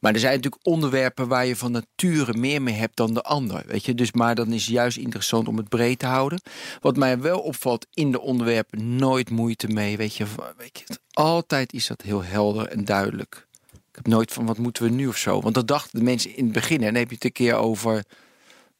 Maar 0.00 0.12
er 0.12 0.20
zijn 0.20 0.34
natuurlijk 0.34 0.66
onderwerpen 0.66 1.28
waar 1.28 1.46
je 1.46 1.56
van 1.56 1.72
nature 1.72 2.38
meer 2.38 2.62
mee 2.62 2.74
hebt 2.74 2.96
dan 2.96 3.14
de 3.14 3.22
ander. 3.22 3.62
Weet 3.66 3.84
je? 3.84 3.94
Dus, 3.94 4.12
maar 4.12 4.34
dan 4.34 4.52
is 4.52 4.64
het 4.64 4.74
juist 4.74 4.96
interessant 4.96 5.48
om 5.48 5.56
het 5.56 5.68
breed 5.68 5.98
te 5.98 6.06
houden. 6.06 6.40
Wat 6.80 6.96
mij 6.96 7.20
wel 7.20 7.40
opvalt 7.40 7.86
in 7.94 8.12
de 8.12 8.20
onderwerpen, 8.20 8.96
nooit 8.96 9.30
moeite 9.30 9.68
mee. 9.68 9.96
Weet 9.96 10.14
je, 10.14 10.24
weet 10.56 10.78
je, 10.78 10.98
altijd 11.12 11.72
is 11.72 11.86
dat 11.86 12.02
heel 12.02 12.22
helder 12.22 12.68
en 12.68 12.84
duidelijk. 12.84 13.46
Ik 13.72 14.04
heb 14.04 14.06
nooit 14.06 14.32
van 14.32 14.46
wat 14.46 14.58
moeten 14.58 14.82
we 14.82 14.90
nu 14.90 15.06
of 15.06 15.16
zo. 15.16 15.40
Want 15.40 15.54
dat 15.54 15.68
dachten 15.68 15.98
de 15.98 16.04
mensen 16.04 16.36
in 16.36 16.44
het 16.44 16.52
begin. 16.52 16.78
En 16.78 16.84
dan 16.86 16.94
heb 16.94 17.08
je 17.08 17.14
het 17.14 17.24
een 17.24 17.32
keer 17.32 17.54
over 17.54 18.04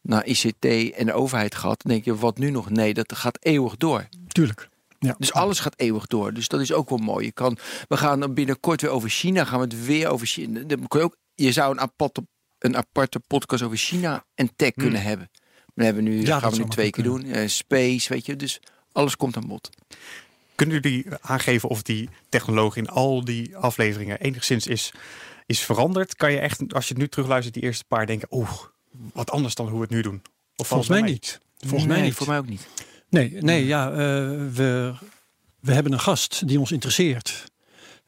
nou, 0.00 0.23
ICT 0.25 0.64
en 0.94 1.06
de 1.06 1.12
overheid 1.12 1.54
gehad. 1.54 1.82
Dan 1.82 1.92
denk 1.92 2.04
je, 2.04 2.16
wat 2.16 2.38
nu 2.38 2.50
nog? 2.50 2.70
Nee, 2.70 2.94
dat 2.94 3.12
gaat 3.14 3.38
eeuwig 3.40 3.76
door. 3.76 4.08
Tuurlijk. 4.28 4.68
Ja. 5.06 5.14
Dus 5.18 5.32
alles 5.32 5.60
gaat 5.60 5.75
eeuwig 5.76 6.06
door. 6.06 6.32
Dus 6.32 6.48
dat 6.48 6.60
is 6.60 6.72
ook 6.72 6.88
wel 6.88 6.98
mooi. 6.98 7.25
Je 7.25 7.32
kan, 7.32 7.58
we 7.88 7.96
gaan 7.96 8.34
binnenkort 8.34 8.80
weer 8.80 8.90
over 8.90 9.10
China. 9.10 9.44
Gaan 9.44 9.58
we 9.58 9.64
het 9.64 9.84
weer 9.84 10.08
over 10.08 10.26
China. 10.26 10.60
Dan 10.60 10.86
kun 10.86 10.98
je, 11.00 11.04
ook, 11.04 11.16
je 11.34 11.52
zou 11.52 11.72
een 11.72 11.80
aparte, 11.80 12.26
een 12.58 12.76
aparte 12.76 13.20
podcast 13.20 13.62
over 13.62 13.76
China 13.76 14.25
en 14.34 14.50
tech 14.56 14.72
kunnen 14.72 15.02
hebben. 15.02 15.30
We 15.75 15.84
hebben 15.84 16.04
nu, 16.04 16.25
Ja, 16.26 16.38
gaan 16.38 16.50
we 16.50 16.58
nu 16.58 16.68
twee 16.68 16.90
keer 16.90 17.04
doen. 17.04 17.25
Eh, 17.25 17.48
space, 17.48 18.12
weet 18.12 18.26
je. 18.26 18.36
Dus 18.36 18.60
alles 18.92 19.16
komt 19.16 19.36
aan 19.36 19.46
bod. 19.46 19.68
Kunnen 20.54 20.80
jullie 20.80 21.06
aangeven 21.20 21.68
of 21.68 21.82
die 21.82 22.08
technologie 22.28 22.82
in 22.82 22.88
al 22.88 23.25
die 23.25 23.56
afleveringen 23.56 24.20
enigszins 24.20 24.66
is, 24.66 24.92
is 25.46 25.60
veranderd? 25.60 26.16
Kan 26.16 26.32
je 26.32 26.38
echt, 26.38 26.75
als 26.75 26.84
je 26.88 26.92
het 26.92 27.02
nu 27.02 27.08
terugluistert, 27.08 27.54
die 27.54 27.62
eerste 27.62 27.84
paar 27.84 28.06
denken... 28.06 28.28
oeh, 28.30 28.50
wat 29.12 29.30
anders 29.30 29.54
dan 29.54 29.66
hoe 29.68 29.76
we 29.76 29.82
het 29.82 29.90
nu 29.90 30.02
doen? 30.02 30.22
Of 30.56 30.66
Volgens 30.66 30.88
mij 30.88 31.00
niet. 31.00 31.40
Volgens 31.58 31.84
mij 31.84 31.96
Nee, 31.96 32.04
niet. 32.04 32.14
Voor 32.14 32.26
mij 32.26 32.38
ook 32.38 32.48
niet. 32.48 32.68
Nee, 33.16 33.37
nee 33.40 33.66
ja, 33.66 33.90
eh, 33.90 33.96
we, 34.52 34.94
we 35.61 35.73
hebben 35.73 35.92
een 35.92 36.00
gast 36.00 36.49
die 36.49 36.58
ons 36.58 36.73
interesseert. 36.73 37.44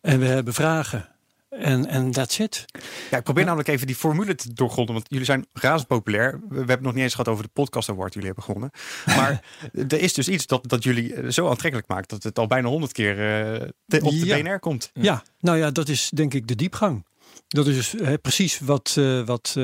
En 0.01 0.19
we 0.19 0.27
hebben 0.27 0.55
vragen. 0.55 1.09
En 1.49 1.87
en 1.87 2.11
that's 2.11 2.39
it. 2.39 2.65
Ja, 3.11 3.17
ik 3.17 3.23
probeer 3.25 3.45
namelijk 3.45 3.69
even 3.69 3.87
die 3.87 3.97
formule 3.97 4.35
te 4.35 4.53
doorgronden. 4.53 4.95
Want 4.95 5.07
jullie 5.09 5.25
zijn 5.25 5.47
razend 5.53 5.89
populair. 5.89 6.33
We 6.33 6.39
we 6.49 6.55
hebben 6.57 6.75
het 6.77 6.81
nog 6.85 6.95
niet 6.95 7.03
eens 7.03 7.13
gehad 7.15 7.29
over 7.29 7.45
de 7.45 7.51
podcast 7.53 7.89
award 7.89 8.13
jullie 8.13 8.27
hebben 8.29 8.45
gewonnen. 8.45 8.71
Maar 9.07 9.43
er 9.89 10.01
is 10.01 10.13
dus 10.13 10.29
iets 10.29 10.47
dat, 10.47 10.69
dat 10.69 10.83
jullie 10.85 11.15
eh, 11.15 11.31
zo 11.31 11.49
aantrekkelijk 11.49 11.89
maakt... 11.89 12.09
dat 12.11 12.23
het 12.23 12.39
al 12.39 12.47
bijna 12.47 12.69
honderd 12.69 12.93
keer 12.93 13.11
eh, 13.11 13.69
te- 13.87 14.01
op 14.03 14.11
de 14.11 14.27
Ja. 14.27 14.43
BNR 14.43 14.59
komt. 14.59 14.91
Ja. 14.95 15.23
nou 15.41 15.59
ja, 15.59 15.71
dat 15.71 15.89
is 15.89 16.11
denk 16.15 16.35
ik 16.35 16.47
de 16.47 16.55
diepgang. 16.55 17.07
Dat 17.49 17.67
is 17.67 17.75
dus 17.75 18.03
hè, 18.03 18.19
precies 18.19 18.59
wat, 18.59 19.01
wat, 19.25 19.55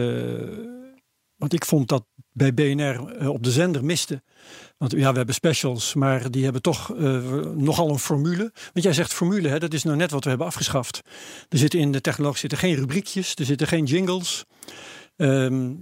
wat 1.44 1.52
ik 1.52 1.64
vond 1.64 1.88
dat 1.88 2.04
bij 2.32 2.54
BNR 2.54 3.16
eh, 3.18 3.28
op 3.28 3.42
de 3.42 3.50
zender 3.50 3.84
miste. 3.84 4.22
Want 4.78 4.92
ja, 4.92 5.10
we 5.10 5.16
hebben 5.16 5.34
specials, 5.34 5.94
maar 5.94 6.30
die 6.30 6.44
hebben 6.44 6.62
toch 6.62 6.94
eh, 6.96 7.20
nogal 7.54 7.90
een 7.90 7.98
formule. 7.98 8.52
Want 8.72 8.84
jij 8.84 8.92
zegt 8.92 9.12
formule, 9.12 9.48
hè, 9.48 9.58
dat 9.58 9.74
is 9.74 9.82
nou 9.82 9.96
net 9.96 10.10
wat 10.10 10.22
we 10.22 10.28
hebben 10.28 10.46
afgeschaft. 10.46 11.00
Er 11.48 11.58
zitten 11.58 11.80
in 11.80 11.92
de 11.92 12.00
technologie 12.00 12.38
zitten 12.38 12.58
geen 12.58 12.74
rubriekjes, 12.74 13.34
er 13.34 13.44
zitten 13.44 13.66
geen 13.66 13.84
jingles. 13.84 14.44
Ehm, 15.16 15.72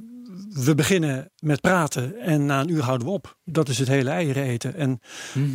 we 0.48 0.74
beginnen 0.74 1.30
met 1.38 1.60
praten 1.60 2.18
en 2.18 2.46
na 2.46 2.60
een 2.60 2.68
uur 2.68 2.82
houden 2.82 3.06
we 3.06 3.12
op. 3.12 3.38
Dat 3.44 3.68
is 3.68 3.78
het 3.78 3.88
hele 3.88 4.10
eieren 4.10 4.42
eten. 4.42 4.74
En 4.74 5.00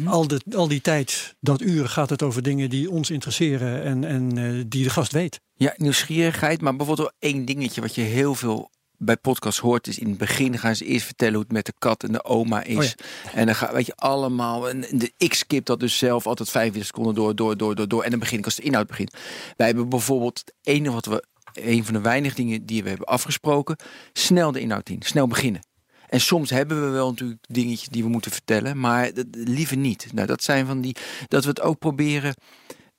al, 0.06 0.28
de, 0.28 0.42
al 0.56 0.68
die 0.68 0.82
tijd, 0.82 1.36
dat 1.40 1.62
uur, 1.62 1.90
gaat 1.90 2.10
het 2.10 2.24
over 2.24 2.42
dingen 2.42 2.70
die 2.70 2.92
ons 2.92 3.10
interesseren 3.10 3.84
en, 3.84 4.04
en 4.04 4.38
eh, 4.38 4.64
die 4.68 4.84
de 4.84 4.90
gast 4.90 5.12
weet. 5.12 5.40
Ja, 5.54 5.74
nieuwsgierigheid. 5.78 6.62
Maar 6.62 6.76
bijvoorbeeld 6.76 7.14
één 7.20 7.46
dingetje 7.46 7.82
wat 7.82 7.96
je 7.96 8.02
heel 8.02 8.36
veel 8.36 8.70
bij 8.98 9.18
podcasts 9.18 9.60
hoort. 9.60 9.88
Is 9.88 10.00
in 10.00 10.10
het 10.10 10.18
begin 10.18 10.58
gaan 10.58 10.76
ze 10.76 10.86
eerst 10.86 11.06
vertellen 11.06 11.34
hoe 11.34 11.44
het 11.44 11.52
met 11.52 11.66
de 11.66 11.74
kat 11.80 12.04
en 12.04 12.12
de 12.12 12.24
oma 12.24 12.64
is. 12.64 12.76
Oh 12.78 12.84
ja. 12.84 13.32
En 13.34 13.46
dan 13.46 13.56
ga, 13.56 13.74
weet 13.74 13.86
je 13.86 13.96
allemaal. 13.96 14.70
En 14.70 14.82
de, 14.92 15.12
ik 15.18 15.34
skip 15.34 15.66
dat 15.66 15.80
dus 15.80 15.98
zelf 15.98 16.28
altijd 16.28 16.50
45 16.50 16.86
seconden 16.96 17.16
door, 17.16 17.36
door, 17.36 17.58
door, 17.58 17.76
door, 17.76 17.88
door. 17.88 18.04
En 18.04 18.10
dan 18.10 18.20
begin 18.20 18.38
ik 18.40 18.46
als 18.46 18.56
de 18.56 18.62
inhoud 18.64 18.88
begint. 18.88 19.14
Wij 19.58 19.68
hebben 19.68 19.90
bijvoorbeeld 19.90 20.40
het 20.40 20.54
ene 20.64 20.92
wat 20.92 21.06
we. 21.06 21.24
Een 21.54 21.86
van 21.86 21.94
de 21.94 22.02
weinige 22.02 22.36
dingen 22.36 22.66
die 22.66 22.84
we 22.84 22.90
hebben 22.90 23.08
afgesproken. 23.08 23.76
Snel 24.14 24.52
de 24.52 24.60
inhoud 24.60 24.90
in. 24.90 25.02
Snel 25.02 25.28
beginnen. 25.28 25.62
En 26.10 26.22
soms 26.22 26.50
hebben 26.50 26.84
we 26.86 26.90
wel 26.90 27.10
natuurlijk 27.10 27.40
dingetjes 27.50 27.88
die 27.88 28.04
we 28.04 28.10
moeten 28.10 28.32
vertellen, 28.32 28.80
maar 28.80 29.14
dat- 29.14 29.26
liever 29.32 29.78
niet. 29.78 30.08
Nou, 30.14 30.28
dat 30.28 30.44
zijn 30.44 30.66
van 30.66 30.82
die. 30.82 30.96
Dat 31.28 31.44
we 31.44 31.50
het 31.50 31.62
ook 31.62 31.80
proberen. 31.80 32.34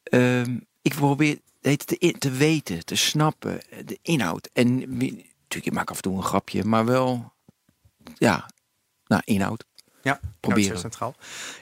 ehm, 0.03 0.57
ik 0.83 0.95
probeer 0.95 1.39
het 1.61 1.87
te, 1.87 2.15
te 2.19 2.31
weten, 2.31 2.85
te 2.85 2.95
snappen, 2.95 3.61
de 3.85 3.99
inhoud. 4.03 4.51
En 4.53 4.97
natuurlijk, 5.49 5.67
ik 5.67 5.73
maak 5.73 5.91
af 5.91 5.97
en 5.97 6.03
toe 6.03 6.17
een 6.17 6.23
grapje, 6.23 6.65
maar 6.65 6.85
wel. 6.85 7.33
Ja, 8.15 8.51
nou, 9.07 9.23
inhoud. 9.25 9.65
Ja, 10.03 10.21
Proberen. 10.41 10.79
centraal. 10.79 11.15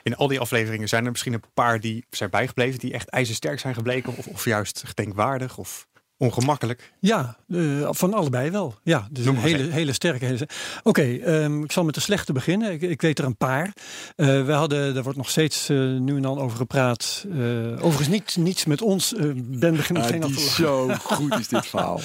In 0.02 0.16
al 0.16 0.28
die 0.28 0.40
afleveringen 0.40 0.88
zijn 0.88 1.04
er 1.04 1.10
misschien 1.10 1.32
een 1.32 1.42
paar 1.54 1.80
die 1.80 2.04
zijn 2.10 2.30
bijgebleven... 2.30 2.78
die 2.78 2.92
echt 2.92 3.08
ijzersterk 3.08 3.58
zijn 3.58 3.74
gebleken. 3.74 4.16
Of, 4.16 4.26
of 4.26 4.44
juist 4.44 4.82
gedenkwaardig 4.86 5.58
of 5.58 5.86
ongemakkelijk. 6.18 6.92
Ja, 7.00 7.36
eh, 7.48 7.88
van 7.90 8.14
allebei 8.14 8.50
wel. 8.50 8.78
Ja, 8.82 9.08
dus 9.10 9.24
Noem 9.24 9.36
een 9.36 9.42
hele, 9.42 9.70
hele 9.70 9.92
sterke. 9.92 10.48
Oké, 10.82 11.16
ehm, 11.16 11.62
ik 11.62 11.72
zal 11.72 11.84
met 11.84 11.94
de 11.94 12.00
slechte 12.00 12.32
beginnen. 12.32 12.72
Ik, 12.72 12.82
ik 12.82 13.02
weet 13.02 13.18
er 13.18 13.24
een 13.24 13.36
paar. 13.36 13.72
Eh, 14.16 14.44
we 14.44 14.52
hadden, 14.52 14.94
daar 14.94 15.02
wordt 15.02 15.18
nog 15.18 15.30
steeds 15.30 15.68
eh, 15.68 15.76
nu 15.76 16.16
en 16.16 16.22
dan 16.22 16.38
over 16.38 16.56
gepraat. 16.56 17.26
Eh, 17.30 17.38
overigens 17.84 18.08
niet, 18.08 18.36
niets 18.36 18.64
met 18.64 18.82
ons. 18.82 19.14
Ben 19.36 19.72
meteen 19.72 19.96
af 19.96 20.06
te 20.06 20.18
lachen. 20.18 20.40
zo 20.40 20.88
goed 20.88 21.38
is 21.38 21.48
dit 21.48 21.66
verhaal. 21.76 22.00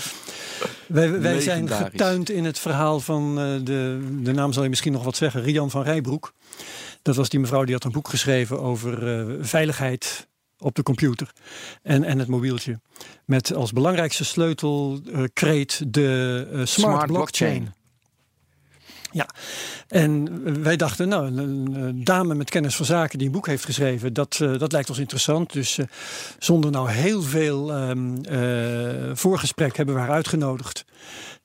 Wij, 0.92 1.20
wij 1.20 1.42
zijn 1.42 1.70
getuind 1.70 2.30
in 2.30 2.46
het 2.46 2.60
verhaal 2.60 3.00
van 3.00 3.40
eh, 3.40 3.46
de, 3.64 4.08
de 4.22 4.32
naam 4.32 4.54
zal 4.54 4.64
je 4.64 4.70
misschien 4.70 4.92
nog 4.92 5.04
wat 5.04 5.16
zeggen, 5.16 5.42
Rian 5.42 5.70
van 5.70 5.84
Rijbroek. 5.84 6.34
Dat 7.02 7.16
was 7.16 7.30
die 7.30 7.40
mevrouw 7.40 7.64
die 7.64 7.74
had 7.74 7.84
een 7.84 7.92
boek 7.92 8.08
geschreven 8.10 8.62
over 8.62 9.08
eh, 9.08 9.36
veiligheid 9.42 10.28
op 10.58 10.76
de 10.76 10.84
computer 10.84 11.32
en, 11.82 12.04
en 12.04 12.20
het 12.20 12.28
mobieltje. 12.28 12.80
Met 13.26 13.54
als 13.54 13.74
belangrijkste 13.74 14.26
sleutel 14.26 15.00
eh, 15.14 15.64
de 15.88 16.62
smart, 16.64 17.06
blockchain. 17.06 17.74
Ja, 19.12 19.28
en 19.88 20.64
wij 20.64 20.76
dachten, 20.76 21.08
nou, 21.08 21.38
een, 21.38 22.04
dame 22.04 22.36
met 22.36 22.50
kennis 22.50 22.76
van 22.76 22.86
zaken 22.86 23.18
die 23.18 23.28
een 23.28 23.34
boek 23.34 23.48
heeft 23.48 23.66
geschreven, 23.66 24.14
dat, 24.14 24.40
eh, 24.42 24.58
dat 24.58 24.72
lijkt 24.72 24.90
ons 24.90 25.00
interessant. 25.00 25.54
Dus 25.54 25.78
eh, 25.78 25.86
zonder 26.40 26.72
nou 26.72 26.90
heel 26.90 27.22
veel 27.22 27.74
ehm, 27.74 28.16
eh, 28.22 29.12
voorgesprek 29.14 29.78
hebben 29.78 29.96
we 29.96 30.02
haar 30.02 30.12
uitgenodigd. 30.12 30.86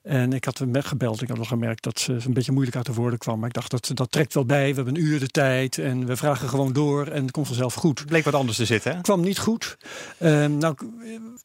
En 0.07 0.33
ik 0.33 0.45
had 0.45 0.59
hem 0.59 0.83
gebeld. 0.83 1.23
Ik 1.23 1.29
had 1.29 1.39
nog 1.39 1.49
gemerkt 1.49 1.83
dat 1.83 1.99
ze 1.99 2.13
een 2.13 2.33
beetje 2.33 2.53
moeilijk 2.53 2.77
uit 2.77 2.87
de 2.87 2.93
woorden 2.93 3.19
kwam. 3.19 3.39
Maar 3.39 3.49
ik 3.49 3.55
dacht, 3.55 3.71
dat, 3.71 3.91
dat 3.95 4.13
trekt 4.13 4.35
wel 4.35 4.45
bij. 4.45 4.69
We 4.69 4.75
hebben 4.75 4.95
een 4.95 5.03
uur 5.03 5.21
de 5.21 5.29
tijd 5.29 5.79
en 5.79 6.07
we 6.07 6.17
vragen 6.17 6.49
gewoon 6.49 6.73
door. 6.73 7.07
En 7.07 7.23
het 7.23 7.31
komt 7.31 7.47
vanzelf 7.47 7.75
goed. 7.75 7.99
Het 7.99 8.09
bleek 8.09 8.25
wat 8.25 8.35
anders 8.35 8.57
te 8.57 8.65
zitten, 8.65 8.95
hè? 8.95 9.01
kwam 9.01 9.21
niet 9.21 9.39
goed. 9.39 9.77
Ehm, 10.19 10.59
nou 10.59 10.75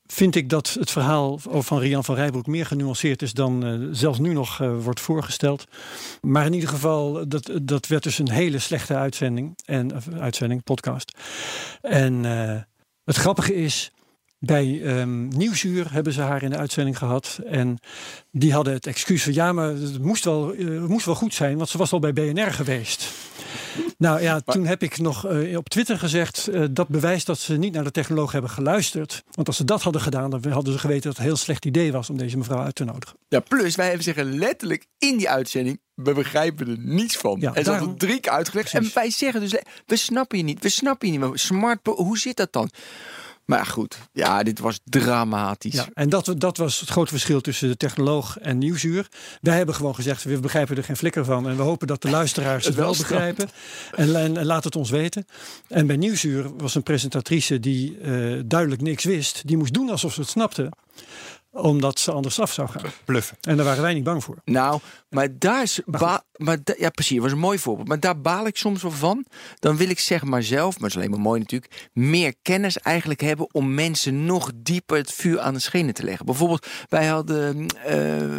vind 0.08 0.36
ik 0.36 0.50
dat 0.50 0.75
het 0.80 0.91
verhaal 0.91 1.39
van 1.44 1.80
Rian 1.80 2.03
van 2.03 2.15
Rijbroek 2.15 2.48
meer 2.48 2.65
genuanceerd 2.65 3.22
is 3.22 3.34
dan 3.34 3.65
eh, 3.65 3.80
zelfs 3.91 4.20
nu 4.20 4.34
nog 4.34 4.62
eh, 4.62 4.77
wordt 4.84 5.00
voorgesteld. 5.00 5.65
Maar 6.22 6.46
in 6.46 6.53
ieder 6.53 6.70
geval, 6.70 7.27
dat, 7.27 7.51
dat 7.62 7.88
werd 7.88 8.03
dus 8.03 8.20
een 8.20 8.32
hele 8.32 8.60
slechte 8.60 8.96
uitzending. 8.96 9.58
En, 9.65 9.91
uitzending, 10.20 10.63
podcast. 10.63 11.18
En 11.82 12.25
eh, 12.25 12.62
het 13.03 13.15
grappige 13.15 13.56
is, 13.56 13.91
bij 14.43 14.81
ehm, 14.83 15.27
Nieuwsuur 15.27 15.93
hebben 15.93 16.13
ze 16.13 16.21
haar 16.21 16.43
in 16.43 16.50
de 16.50 16.57
uitzending 16.57 16.98
gehad. 16.98 17.39
En 17.45 17.77
die 18.31 18.53
hadden 18.53 18.74
het 18.74 18.88
excuus 18.88 19.24
van 19.24 19.33
ja, 19.33 19.53
maar 19.53 19.67
het 19.67 20.01
moest 20.01 20.24
wel, 20.24 20.53
eh, 20.53 20.83
moest 20.83 21.05
wel 21.05 21.15
goed 21.15 21.33
zijn, 21.33 21.57
want 21.57 21.69
ze 21.69 21.77
was 21.77 21.91
al 21.91 22.00
bij 22.00 22.13
BNR 22.13 22.51
geweest. 22.51 23.10
Nou 23.98 24.21
ja, 24.21 24.39
toen 24.39 24.65
heb 24.65 24.83
ik 24.83 24.98
nog 24.98 25.27
eh, 25.27 25.57
op 25.57 25.69
Twitter 25.69 26.00
gezegd 26.00 26.48
eh, 26.48 26.63
dat 26.71 26.88
bewijst 26.88 27.25
dat 27.25 27.39
ze 27.39 27.57
niet 27.57 27.74
naar 27.74 27.83
de 27.83 27.91
technoloog 27.91 28.31
hebben 28.31 28.51
geluisterd. 28.51 29.24
Want 29.31 29.48
als 29.48 29.57
ze 29.57 29.65
dat 29.65 29.81
hadden 29.81 30.01
gedaan, 30.01 30.29
dan 30.29 30.51
hadden 30.51 30.74
ze 30.74 30.79
geweten 30.79 31.01
dat 31.01 31.12
het 31.12 31.19
een 31.19 31.31
heel 31.31 31.36
slecht 31.36 31.65
idee 31.65 31.91
was 31.91 32.10
om 32.10 32.17
deze 32.17 32.38
mevrouw 32.38 32.60
uit 32.60 32.75
te 32.75 32.83
nodigen. 32.83 33.17
Ja, 33.27 33.39
plus 33.39 33.75
wij 33.75 33.86
hebben 33.86 34.03
zeggen 34.03 34.38
letterlijk 34.38 34.86
in 34.98 35.17
die 35.17 35.29
uitzending, 35.29 35.79
we 35.93 36.13
begrijpen 36.13 36.67
er 36.67 36.77
niets 36.79 37.17
van. 37.17 37.38
Ja, 37.39 37.53
en 37.53 37.63
ze 37.63 37.71
hadden 37.71 37.98
drie 37.98 38.19
keer 38.19 38.31
uitgelegd. 38.31 38.69
Precies. 38.69 38.93
En 38.93 39.01
wij 39.01 39.12
zeggen 39.12 39.41
dus, 39.41 39.55
we 39.86 39.95
snappen 39.95 40.38
je 40.38 40.43
niet, 40.43 40.62
we 40.62 40.69
snappen 40.69 41.07
je 41.07 41.17
niet. 41.17 41.27
Maar 41.29 41.39
smart, 41.39 41.79
hoe 41.83 42.17
zit 42.17 42.38
dat 42.38 42.53
dan? 42.53 42.69
Maar 43.51 43.65
goed, 43.65 43.98
ja, 44.13 44.43
dit 44.43 44.60
was 44.60 44.79
dramatisch. 44.84 45.74
Ja, 45.74 45.88
en 45.93 46.10
dat, 46.10 46.34
dat 46.38 46.58
was 46.58 46.79
het 46.79 46.89
grote 46.89 47.12
verschil 47.12 47.41
tussen 47.41 47.67
de 47.67 47.77
technoloog 47.77 48.38
en 48.39 48.58
Nieuwsuur. 48.58 49.08
Wij 49.41 49.58
hebben 49.58 49.75
gewoon 49.75 49.96
gezegd, 49.96 50.24
we 50.24 50.39
begrijpen 50.39 50.77
er 50.77 50.84
geen 50.84 50.98
flikker 50.98 51.25
van. 51.25 51.50
En 51.50 51.55
we 51.55 51.62
hopen 51.62 51.88
dat 51.88 52.01
de 52.01 52.10
luisteraars 52.20 52.65
het 52.65 52.75
wel 52.75 52.96
begrijpen. 52.98 53.50
En, 53.96 54.15
en, 54.15 54.46
laat 54.46 54.63
het 54.63 54.75
ons 54.75 54.89
weten. 54.89 55.25
En 55.67 55.88
bij 55.88 55.96
Nieuwsuur 55.96 56.55
was 56.58 56.75
een 56.75 56.84
presentatrice 56.84 57.60
die 57.60 57.98
uh, 58.01 58.41
duidelijk 58.46 58.81
niks 58.81 59.03
wist. 59.03 59.48
Die 59.48 59.58
moest 59.58 59.74
doen 59.74 59.89
alsof 59.89 60.13
ze 60.13 60.20
het 60.20 60.29
snapte 60.29 60.70
omdat 61.51 62.00
ze 62.00 62.12
anders 62.12 62.39
af 62.39 62.51
zou 62.51 62.70
gaan. 62.70 62.91
Bluffen. 63.05 63.38
En 63.41 63.55
daar 63.55 63.65
waren 63.65 63.81
wij 63.81 63.93
niet 63.93 64.03
bang 64.03 64.24
voor. 64.24 64.41
Nou, 64.46 64.79
maar 65.10 65.27
daar 65.39 65.62
is. 65.62 65.81
Maar, 65.86 66.22
maar 66.36 66.58
ja, 66.77 66.89
precies. 66.89 67.13
Dat 67.15 67.24
was 67.24 67.31
een 67.31 67.38
mooi 67.38 67.60
voorbeeld. 67.60 67.88
Maar 67.88 68.00
daar 68.00 68.22
baal 68.22 68.48
ik 68.48 68.58
soms 68.58 68.81
wel 68.81 68.91
van. 68.91 69.25
Dan 69.60 69.77
wil 69.77 69.89
ik 69.89 70.00
zeg 70.00 70.24
maar 70.24 70.43
zelf, 70.43 70.72
maar 70.72 70.81
dat 70.81 70.89
is 70.89 70.96
alleen 70.96 71.10
maar 71.10 71.20
mooi 71.20 71.39
natuurlijk. 71.39 71.89
Meer 71.93 72.34
kennis 72.41 72.77
eigenlijk 72.77 73.22
hebben 73.22 73.53
om 73.53 73.74
mensen 73.74 74.25
nog 74.25 74.51
dieper 74.55 74.98
het 74.98 75.12
vuur 75.12 75.39
aan 75.39 75.53
de 75.53 75.60
schenen 75.60 75.93
te 75.93 76.03
leggen. 76.03 76.25
Bijvoorbeeld, 76.25 76.67
wij 76.89 77.05
hadden. 77.05 77.65
Uh, 77.88 78.38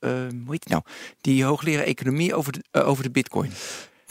uh, 0.00 0.10
hoe 0.44 0.50
heet 0.50 0.64
het 0.64 0.68
nou? 0.68 0.82
Die 1.20 1.44
hoogleraar 1.44 1.84
economie 1.84 2.34
over 2.34 2.52
de, 2.52 2.64
uh, 2.72 2.88
over 2.88 3.02
de 3.02 3.10
Bitcoin. 3.10 3.52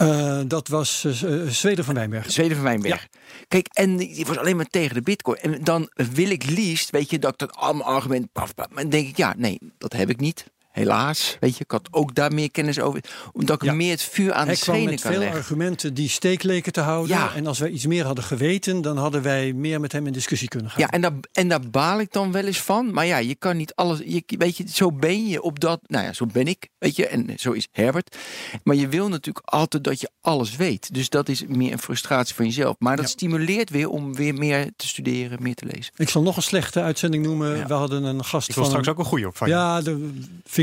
Uh, 0.02 0.40
dat 0.46 0.68
was 0.68 1.04
uh, 1.04 1.48
Zweden 1.48 1.84
van 1.84 1.94
Wijnberg. 1.94 2.30
Zweden 2.30 2.56
van 2.56 2.64
Wijnberg. 2.64 3.08
Ja. 3.12 3.18
Kijk, 3.48 3.68
en 3.72 3.96
die 3.96 4.26
was 4.26 4.36
alleen 4.36 4.56
maar 4.56 4.66
tegen 4.66 4.94
de 4.94 5.02
bitcoin. 5.02 5.38
En 5.38 5.64
dan 5.64 5.90
wil 5.94 6.30
ik 6.30 6.44
liefst, 6.44 6.90
weet 6.90 7.10
je, 7.10 7.18
dat 7.18 7.32
ik 7.32 7.38
dat 7.38 7.56
allemaal 7.56 7.86
argument... 7.86 8.32
Paf, 8.32 8.54
paf, 8.54 8.66
maar 8.68 8.82
dan 8.82 8.90
denk 8.90 9.08
ik, 9.08 9.16
ja, 9.16 9.34
nee, 9.36 9.58
dat 9.78 9.92
heb 9.92 10.10
ik 10.10 10.20
niet. 10.20 10.44
Helaas, 10.78 11.36
weet 11.40 11.56
je, 11.56 11.64
ik 11.64 11.70
had 11.70 11.88
ook 11.90 12.14
daar 12.14 12.32
meer 12.34 12.50
kennis 12.50 12.80
over. 12.80 13.00
Omdat 13.32 13.62
ik 13.62 13.72
meer 13.72 13.90
het 13.90 14.02
vuur 14.02 14.32
aan 14.32 14.46
Hij 14.46 14.54
de 14.54 14.60
schenen 14.60 14.84
met 14.84 15.00
kan 15.00 15.10
veel 15.10 15.20
leggen. 15.20 15.38
argumenten 15.38 15.94
die 15.94 16.08
steek 16.08 16.42
leken 16.42 16.72
te 16.72 16.80
houden. 16.80 17.16
Ja. 17.16 17.34
En 17.34 17.46
als 17.46 17.58
wij 17.58 17.70
iets 17.70 17.86
meer 17.86 18.04
hadden 18.04 18.24
geweten, 18.24 18.82
dan 18.82 18.96
hadden 18.96 19.22
wij 19.22 19.52
meer 19.52 19.80
met 19.80 19.92
hem 19.92 20.06
in 20.06 20.12
discussie 20.12 20.48
kunnen 20.48 20.70
gaan. 20.70 20.80
Ja, 20.80 20.90
en 20.90 21.00
daar, 21.00 21.12
en 21.32 21.48
daar 21.48 21.70
baal 21.70 22.00
ik 22.00 22.12
dan 22.12 22.32
wel 22.32 22.44
eens 22.44 22.60
van. 22.60 22.92
Maar 22.92 23.06
ja, 23.06 23.16
je 23.18 23.34
kan 23.34 23.56
niet 23.56 23.74
alles. 23.74 23.98
Je, 24.04 24.22
weet 24.26 24.56
je, 24.56 24.64
zo 24.72 24.92
ben 24.92 25.26
je 25.26 25.42
op 25.42 25.60
dat. 25.60 25.80
Nou 25.86 26.04
ja, 26.04 26.12
zo 26.12 26.26
ben 26.26 26.46
ik. 26.46 26.68
Weet 26.78 26.96
je, 26.96 27.06
en 27.06 27.30
zo 27.38 27.52
is 27.52 27.68
Herbert. 27.72 28.16
Maar 28.64 28.76
je 28.76 28.88
wil 28.88 29.08
natuurlijk 29.08 29.46
altijd 29.48 29.84
dat 29.84 30.00
je 30.00 30.10
alles 30.20 30.56
weet. 30.56 30.94
Dus 30.94 31.08
dat 31.08 31.28
is 31.28 31.44
meer 31.46 31.72
een 31.72 31.78
frustratie 31.78 32.34
van 32.34 32.44
jezelf. 32.44 32.76
Maar 32.78 32.96
dat 32.96 33.04
Ja. 33.04 33.10
stimuleert 33.10 33.70
weer 33.70 33.88
om 33.88 34.14
weer 34.14 34.34
meer 34.34 34.70
te 34.76 34.86
studeren, 34.88 35.42
meer 35.42 35.54
te 35.54 35.66
lezen. 35.66 35.92
Ik 35.96 36.08
zal 36.08 36.22
nog 36.22 36.36
een 36.36 36.42
slechte 36.42 36.80
uitzending 36.80 37.24
noemen. 37.24 37.56
Ja. 37.56 37.66
We 37.66 37.74
hadden 37.74 38.02
een 38.04 38.24
gast 38.24 38.48
Ik 38.48 38.54
wil 38.54 38.64
van. 38.64 38.72
straks 38.72 38.88
ook 38.88 38.98
een 38.98 39.04
goede 39.10 39.26
op 39.26 39.36
van 39.36 39.48
je. 39.48 39.54
Ja, 39.54 39.80
dat 39.80 39.96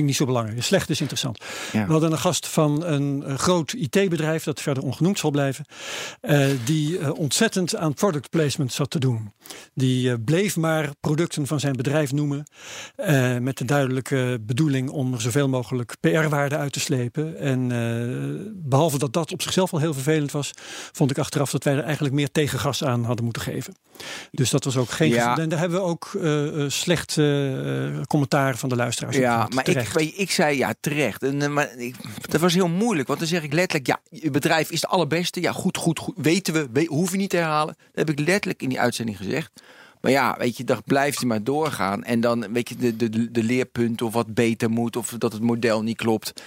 vind 0.05 0.09
ik 0.09 0.15
niet 0.15 0.15
zo 0.15 0.25
belangrijk. 0.25 0.63
Slecht 0.63 0.89
is 0.89 0.99
interessant. 0.99 1.43
Ja. 1.71 1.85
We 1.85 1.91
hadden 1.91 2.11
een 2.11 2.17
gast 2.17 2.47
van 2.47 2.83
een, 2.83 3.23
eh, 3.23 3.35
groot 3.35 3.73
IT-bedrijf, 3.73 4.43
dat 4.43 4.61
verder 4.61 4.83
ongenoemd 4.83 5.19
zal 5.19 5.31
blijven, 5.31 5.65
eh, 6.21 6.47
die 6.65 6.99
eh, 6.99 7.13
ontzettend 7.13 7.75
aan 7.75 7.93
product 7.93 8.29
placement 8.29 8.73
zat 8.73 8.89
te 8.89 8.99
doen. 8.99 9.33
Die 9.73 10.19
bleef 10.19 10.55
maar 10.55 10.89
producten 10.99 11.47
van 11.47 11.59
zijn 11.59 11.75
bedrijf 11.75 12.11
noemen, 12.11 12.45
met 13.41 13.57
de 13.57 13.65
duidelijke 13.65 14.39
bedoeling 14.41 14.89
om 14.89 15.13
er 15.13 15.21
zoveel 15.21 15.49
mogelijk 15.49 15.95
PR-waarde 15.99 16.57
uit 16.57 16.73
te 16.73 16.79
slepen. 16.79 17.39
En 17.39 17.71
eh, 17.71 18.51
behalve 18.53 18.97
dat 18.97 19.13
dat 19.13 19.31
op 19.31 19.41
zichzelf 19.41 19.73
al 19.73 19.79
heel 19.79 19.93
vervelend 19.93 20.31
was, 20.31 20.51
vond 20.91 21.11
ik 21.11 21.17
achteraf 21.17 21.51
dat 21.51 21.63
wij 21.63 21.73
er 21.73 21.83
eigenlijk 21.83 22.13
meer 22.13 22.31
tegengas 22.31 22.83
aan 22.83 23.03
hadden 23.03 23.23
moeten 23.23 23.41
geven. 23.41 23.75
Dus 24.31 24.49
dat 24.49 24.63
was 24.63 24.77
ook 24.77 24.89
geen. 24.89 25.09
Ja. 25.09 25.37
En 25.37 25.49
daar 25.49 25.59
hebben 25.59 25.79
we 25.79 25.85
ook 25.85 26.11
eh, 26.21 26.63
eh, 26.63 26.69
slecht 26.69 27.17
eh, 27.17 28.01
commentaar 28.07 28.57
van 28.57 28.69
de 28.69 28.75
luisteraars. 28.75 29.15
op 29.15 29.21
Ja, 29.21 29.33
gehad. 29.33 29.53
maar 29.53 29.67
ik, 29.67 29.73
Terecht. 29.73 30.19
ik 30.19 30.31
zei 30.31 30.57
ja, 30.57 30.73
terecht. 30.79 31.23
En, 31.23 31.53
maar 31.53 31.77
ik, 31.77 31.95
dat 32.21 32.41
was 32.41 32.53
heel 32.53 32.67
moeilijk, 32.67 33.07
want 33.07 33.19
dan 33.19 33.27
zeg 33.27 33.43
ik 33.43 33.53
letterlijk: 33.53 33.87
ja, 33.87 33.99
je 34.09 34.31
bedrijf 34.31 34.71
is 34.71 34.81
de 34.81 34.87
allerbeste. 34.87 35.41
Ja, 35.41 35.51
goed, 35.51 35.77
goed, 35.77 35.99
goed. 35.99 36.15
Weten 36.17 36.53
we, 36.53 36.67
we 36.73 36.85
hoef 36.85 37.11
je 37.11 37.17
niet 37.17 37.29
te 37.29 37.37
herhalen. 37.37 37.75
Dat 37.93 38.07
heb 38.07 38.19
ik 38.19 38.27
letterlijk 38.27 38.61
in 38.61 38.69
die 38.69 38.79
uitzending 38.79 39.17
gezegd. 39.17 39.51
Maar 40.05 40.13
ja, 40.13 40.35
weet 40.37 40.57
je, 40.57 40.63
dan 40.63 40.81
blijft 40.85 41.17
hij 41.19 41.27
maar 41.27 41.43
doorgaan. 41.43 42.03
En 42.03 42.19
dan 42.21 42.53
weet 42.53 42.69
je, 42.69 42.75
de, 42.75 42.95
de, 42.95 43.31
de 43.31 43.43
leerpunten 43.43 44.05
of 44.05 44.13
wat 44.13 44.33
beter 44.33 44.69
moet, 44.69 44.95
of 44.95 45.15
dat 45.17 45.33
het 45.33 45.41
model 45.41 45.83
niet 45.83 45.97
klopt. 45.97 46.41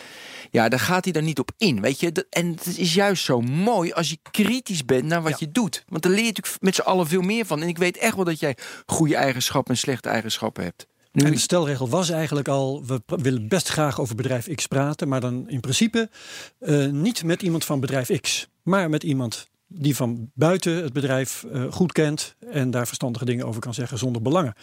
Ja, 0.50 0.68
daar 0.68 0.80
gaat 0.80 1.04
hij 1.04 1.12
dan 1.12 1.24
niet 1.24 1.38
op 1.38 1.50
in, 1.56 1.80
weet 1.80 2.00
je. 2.00 2.26
En 2.30 2.46
het 2.50 2.78
is 2.78 2.94
juist 2.94 3.24
zo 3.24 3.40
mooi 3.40 3.92
als 3.92 4.10
je 4.10 4.18
kritisch 4.30 4.84
bent 4.84 5.04
naar 5.04 5.22
wat 5.22 5.30
Ja. 5.30 5.36
je 5.40 5.50
doet. 5.52 5.84
Want 5.88 6.02
dan 6.02 6.10
leer 6.12 6.20
je 6.20 6.26
natuurlijk 6.26 6.62
met 6.62 6.74
z'n 6.74 6.80
allen 6.80 7.06
veel 7.06 7.20
meer 7.20 7.46
van. 7.46 7.62
En 7.62 7.68
ik 7.68 7.78
weet 7.78 7.96
echt 7.96 8.14
wel 8.16 8.24
dat 8.24 8.40
jij 8.40 8.56
goede 8.86 9.16
eigenschappen 9.16 9.72
en 9.74 9.78
slechte 9.80 10.08
eigenschappen 10.08 10.64
hebt. 10.64 10.86
Nu, 11.12 11.24
En 11.24 11.32
de 11.32 11.38
stelregel 11.38 11.88
was 11.88 12.10
eigenlijk 12.10 12.48
al, 12.48 12.84
we 12.86 13.00
willen 13.06 13.48
best 13.48 13.68
graag 13.68 14.00
over 14.00 14.14
bedrijf 14.14 14.54
X 14.54 14.66
praten, 14.66 15.08
maar 15.08 15.20
dan 15.20 15.48
in 15.48 15.60
principe 15.60 16.10
eh, 16.58 16.86
niet 16.86 17.24
met 17.24 17.42
iemand 17.42 17.64
van 17.64 17.80
bedrijf 17.80 18.20
X, 18.20 18.48
maar 18.62 18.90
met 18.90 19.02
iemand 19.02 19.48
die 19.68 19.96
van 19.96 20.30
buiten 20.34 20.82
het 20.82 20.92
bedrijf 20.92 21.44
eh, 21.52 21.62
goed 21.70 21.92
kent 21.92 22.34
en 22.50 22.70
daar 22.70 22.86
verstandige 22.86 23.24
dingen 23.24 23.46
over 23.46 23.60
kan 23.60 23.74
zeggen 23.74 23.98
zonder 23.98 24.22
belangen. 24.22 24.54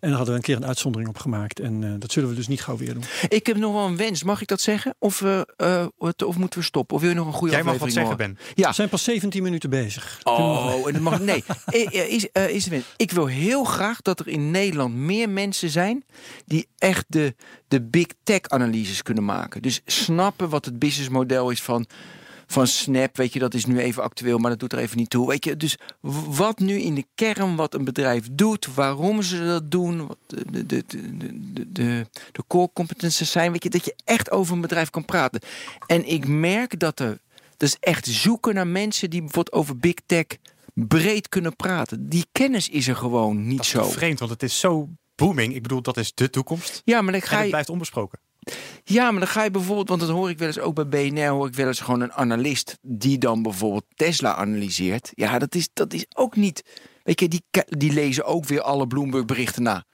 En 0.00 0.08
daar 0.08 0.16
hadden 0.16 0.28
we 0.28 0.34
een 0.34 0.46
keer 0.46 0.56
een 0.56 0.66
uitzondering 0.66 1.10
op 1.10 1.18
gemaakt 1.18 1.60
en 1.60 1.84
eh, 1.84 1.90
dat 1.98 2.12
zullen 2.12 2.28
we 2.28 2.34
dus 2.34 2.48
niet 2.48 2.62
gauw 2.62 2.76
weer 2.76 2.94
doen. 2.94 3.04
Ik 3.28 3.46
heb 3.46 3.56
nog 3.56 3.72
wel 3.72 3.86
een 3.86 3.96
wens. 3.96 4.22
Mag 4.22 4.40
ik 4.40 4.48
dat 4.48 4.60
zeggen? 4.60 4.94
Of, 4.98 5.22
eh, 5.22 5.86
of 6.26 6.36
moeten 6.36 6.58
we 6.58 6.64
stoppen? 6.64 6.96
Of 6.96 7.02
wil 7.02 7.10
je 7.10 7.16
nog 7.16 7.26
een 7.26 7.32
goede 7.32 7.54
Jij 7.54 7.62
mag 7.62 7.78
wat 7.78 7.92
zeggen? 7.92 8.16
Ben. 8.16 8.38
Ja. 8.54 8.68
We 8.68 8.74
zijn 8.74 8.88
pas 8.88 9.04
17 9.04 9.42
minuten 9.42 9.70
bezig. 9.70 10.20
Oh, 10.22 10.86
en 10.86 10.92
dat 10.92 11.02
mag 11.02 11.20
nee. 11.20 11.44
Is, 11.90 12.30
eh, 12.32 12.48
is 12.48 12.66
wens. 12.66 12.84
Ik 12.96 13.10
wil 13.10 13.26
heel 13.26 13.64
graag 13.64 14.02
dat 14.02 14.20
er 14.20 14.28
in 14.28 14.50
Nederland 14.50 14.94
meer 14.94 15.28
mensen 15.28 15.70
zijn 15.70 16.04
die 16.46 16.68
echt 16.78 17.04
de, 17.08 17.34
de 17.68 17.82
big 17.82 18.06
tech 18.22 18.40
analyses 18.40 19.02
kunnen 19.02 19.24
maken. 19.24 19.62
Dus 19.62 19.80
snappen 19.84 20.48
wat 20.48 20.64
het 20.64 20.78
businessmodel 20.78 21.50
is 21.50 21.62
van, 21.62 21.86
van 22.52 22.66
Snap. 22.66 23.16
Weet 23.16 23.32
je, 23.32 23.38
dat 23.38 23.54
is 23.54 23.66
nu 23.66 23.78
even 23.78 24.02
actueel, 24.02 24.38
maar 24.38 24.50
dat 24.50 24.60
doet 24.60 24.72
er 24.72 24.78
even 24.78 24.96
niet 24.96 25.10
toe. 25.10 25.28
Weet 25.28 25.44
je, 25.44 25.56
dus 25.56 25.78
wat 26.26 26.58
nu 26.58 26.80
in 26.80 26.94
de 26.94 27.04
kern 27.14 27.56
wat 27.56 27.74
een 27.74 27.84
bedrijf 27.84 28.28
doet, 28.32 28.74
waarom 28.74 29.22
ze 29.22 29.44
dat 29.44 29.70
doen, 29.70 30.06
wat 30.06 30.18
de, 30.26 30.66
de, 30.66 30.66
de, 30.66 30.84
de, 31.72 32.06
de, 32.32 32.44
core 32.46 32.70
competences 32.72 33.30
zijn. 33.30 33.52
Weet 33.52 33.62
je, 33.62 33.70
dat 33.70 33.84
je 33.84 33.94
echt 34.04 34.30
over 34.30 34.54
een 34.54 34.60
bedrijf 34.60 34.90
kan 34.90 35.04
praten. 35.04 35.40
En 35.86 36.08
ik 36.08 36.26
merk 36.26 36.78
dat 36.78 37.00
er, 37.00 37.18
is 37.56 37.76
echt 37.80 38.06
zoeken 38.06 38.54
naar 38.54 38.66
mensen 38.66 39.10
die 39.10 39.20
bijvoorbeeld 39.20 39.56
over 39.56 39.76
big 39.76 39.94
tech 40.06 40.26
breed 40.74 41.28
kunnen 41.28 41.56
praten. 41.56 42.08
Die 42.08 42.26
kennis 42.32 42.68
is 42.68 42.88
er 42.88 42.96
gewoon 42.96 43.46
niet 43.46 43.56
Dat 43.56 43.66
is 43.66 43.72
zo. 43.72 43.84
vreemd, 43.84 44.18
want 44.18 44.30
het 44.30 44.42
is 44.42 44.58
zo 44.58 44.88
booming. 45.14 45.54
Ik 45.54 45.62
bedoel, 45.62 45.82
dat 45.82 45.96
is 45.96 46.14
de 46.14 46.30
toekomst. 46.30 46.82
Ja, 46.84 47.02
maar 47.02 47.12
dan 47.12 47.20
En 47.20 47.26
ga 47.26 47.34
het 47.34 47.44
je, 47.44 47.50
blijft 47.50 47.68
onbesproken. 47.68 48.18
Ja, 48.84 49.10
maar 49.10 49.20
dan 49.20 49.28
ga 49.28 49.42
je 49.42 49.50
bijvoorbeeld, 49.50 49.88
want 49.88 50.00
dat 50.00 50.10
hoor 50.10 50.30
ik 50.30 50.38
wel 50.38 50.46
eens 50.46 50.58
ook 50.58 50.74
bij 50.74 50.88
BNR, 50.88 51.28
hoor 51.28 51.46
ik 51.46 51.54
wel 51.54 51.66
eens 51.66 51.80
gewoon 51.80 52.00
een 52.00 52.12
analist 52.12 52.78
die 52.82 53.18
dan 53.18 53.42
bijvoorbeeld 53.42 53.84
Tesla 53.94 54.34
analyseert. 54.34 55.12
Ja, 55.14 55.38
dat 55.38 55.54
is, 55.54 55.68
dat 55.72 55.92
is 55.92 56.06
ook 56.14 56.36
niet. 56.36 56.64
Weet 57.02 57.20
je, 57.20 57.28
die, 57.28 57.42
die 57.68 57.92
lezen 57.92 58.24
ook 58.24 58.44
weer 58.44 58.60
alle 58.60 58.86
Bloomberg 58.86 59.24
berichten 59.24 59.62
na. 59.62 59.84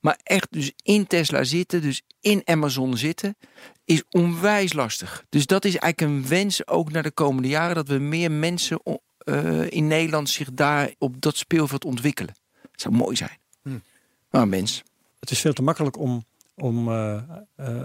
Maar 0.00 0.18
echt 0.22 0.46
dus 0.50 0.72
in 0.82 1.06
Tesla 1.06 1.44
zitten, 1.44 1.82
dus 1.82 2.02
in 2.20 2.42
Amazon 2.44 2.96
zitten, 2.96 3.36
is 3.84 4.02
onwijs 4.10 4.72
lastig. 4.72 5.24
Dus 5.28 5.46
dat 5.46 5.64
is 5.64 5.76
eigenlijk 5.76 6.12
een 6.12 6.28
wens 6.28 6.66
ook 6.66 6.92
naar 6.92 7.02
de 7.02 7.10
komende 7.10 7.48
jaren, 7.48 7.74
dat 7.74 7.88
we 7.88 7.98
meer 7.98 8.30
mensen 8.30 8.80
eh, 9.18 9.70
in 9.70 9.86
Nederland 9.86 10.30
zich 10.30 10.48
daar 10.52 10.94
op 10.98 11.20
dat 11.20 11.36
speelveld 11.36 11.84
ontwikkelen. 11.84 12.34
Dat 12.62 12.80
zou 12.80 12.94
mooi 12.94 13.16
zijn. 13.16 13.38
Hmm. 13.62 13.82
Nou, 14.30 14.46
mens. 14.46 14.82
Het 15.20 15.30
is 15.30 15.40
veel 15.40 15.52
te 15.52 15.62
makkelijk 15.62 15.98
om, 15.98 16.24
om 16.56 16.88
eh, 16.88 17.22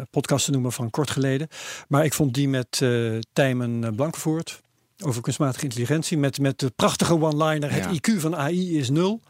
podcast 0.10 0.46
te 0.46 0.52
noemen 0.52 0.72
van 0.72 0.90
kort 0.90 1.10
geleden. 1.10 1.48
Maar 1.88 2.06
ik 2.06 2.14
vond 2.14 2.34
die 2.34 2.50
met 2.50 2.80
eh 2.82 3.18
Tijmen 3.34 3.96
Blankenvoort 3.96 4.62
over 5.04 5.22
kunstmatige 5.22 5.64
intelligentie. 5.64 6.18
Met, 6.18 6.40
met 6.40 6.60
de 6.60 6.70
prachtige 6.76 7.20
one-liner, 7.22 7.76
Ja. 7.76 7.90
het 7.90 8.10
IQ 8.10 8.20
van 8.20 8.36
AI 8.36 8.78
is 8.78 8.90
nul. 8.90 9.22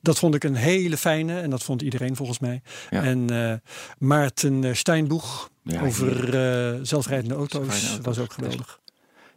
Dat 0.00 0.18
vond 0.18 0.34
ik 0.34 0.44
een 0.44 0.54
hele 0.54 0.96
fijne 0.96 1.40
en 1.40 1.50
dat 1.50 1.62
vond 1.62 1.82
iedereen 1.82 2.16
volgens 2.16 2.38
mij. 2.38 2.62
Ja. 2.90 3.02
En 3.02 3.62
Maarten 3.98 4.76
Steinboeg 4.76 5.50
Ja, 5.62 5.82
over 5.82 6.86
zelfrijdende 6.86 7.34
auto's, 7.34 7.98
was 8.02 8.18
ook 8.18 8.32
geweldig. 8.32 8.78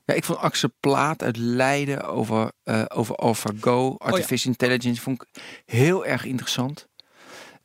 Ja, 0.06 0.14
ik 0.14 0.24
vond 0.24 0.40
Axel 0.40 0.70
Plaat 0.80 1.24
uit 1.24 1.38
Leiden 1.38 2.06
over, 2.08 2.52
eh 2.64 2.84
over 2.88 3.16
AlphaGo, 3.16 3.96
Artificial 3.98 4.52
Intelligence, 4.52 5.02
vond 5.02 5.22
ik 5.22 5.28
heel 5.66 6.06
erg 6.06 6.26
interessant. 6.26 6.88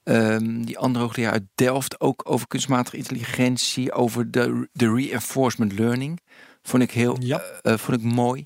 Ehm, 0.09 0.62
die 0.62 0.79
andere 0.79 1.05
hoogleraar 1.05 1.33
uit 1.33 1.42
Delft 1.55 2.01
ook 2.01 2.23
over 2.25 2.47
kunstmatige 2.47 2.97
intelligentie, 2.97 3.92
over 3.92 4.31
de, 4.31 4.68
de 4.73 4.94
reinforcement 4.94 5.79
learning. 5.79 6.21
Vond 6.62 6.83
ik 6.83 6.90
heel 6.90 7.16
Ja. 7.21 7.40
eh, 7.62 7.77
vond 7.77 7.99
ik 7.99 8.05
mooi. 8.05 8.44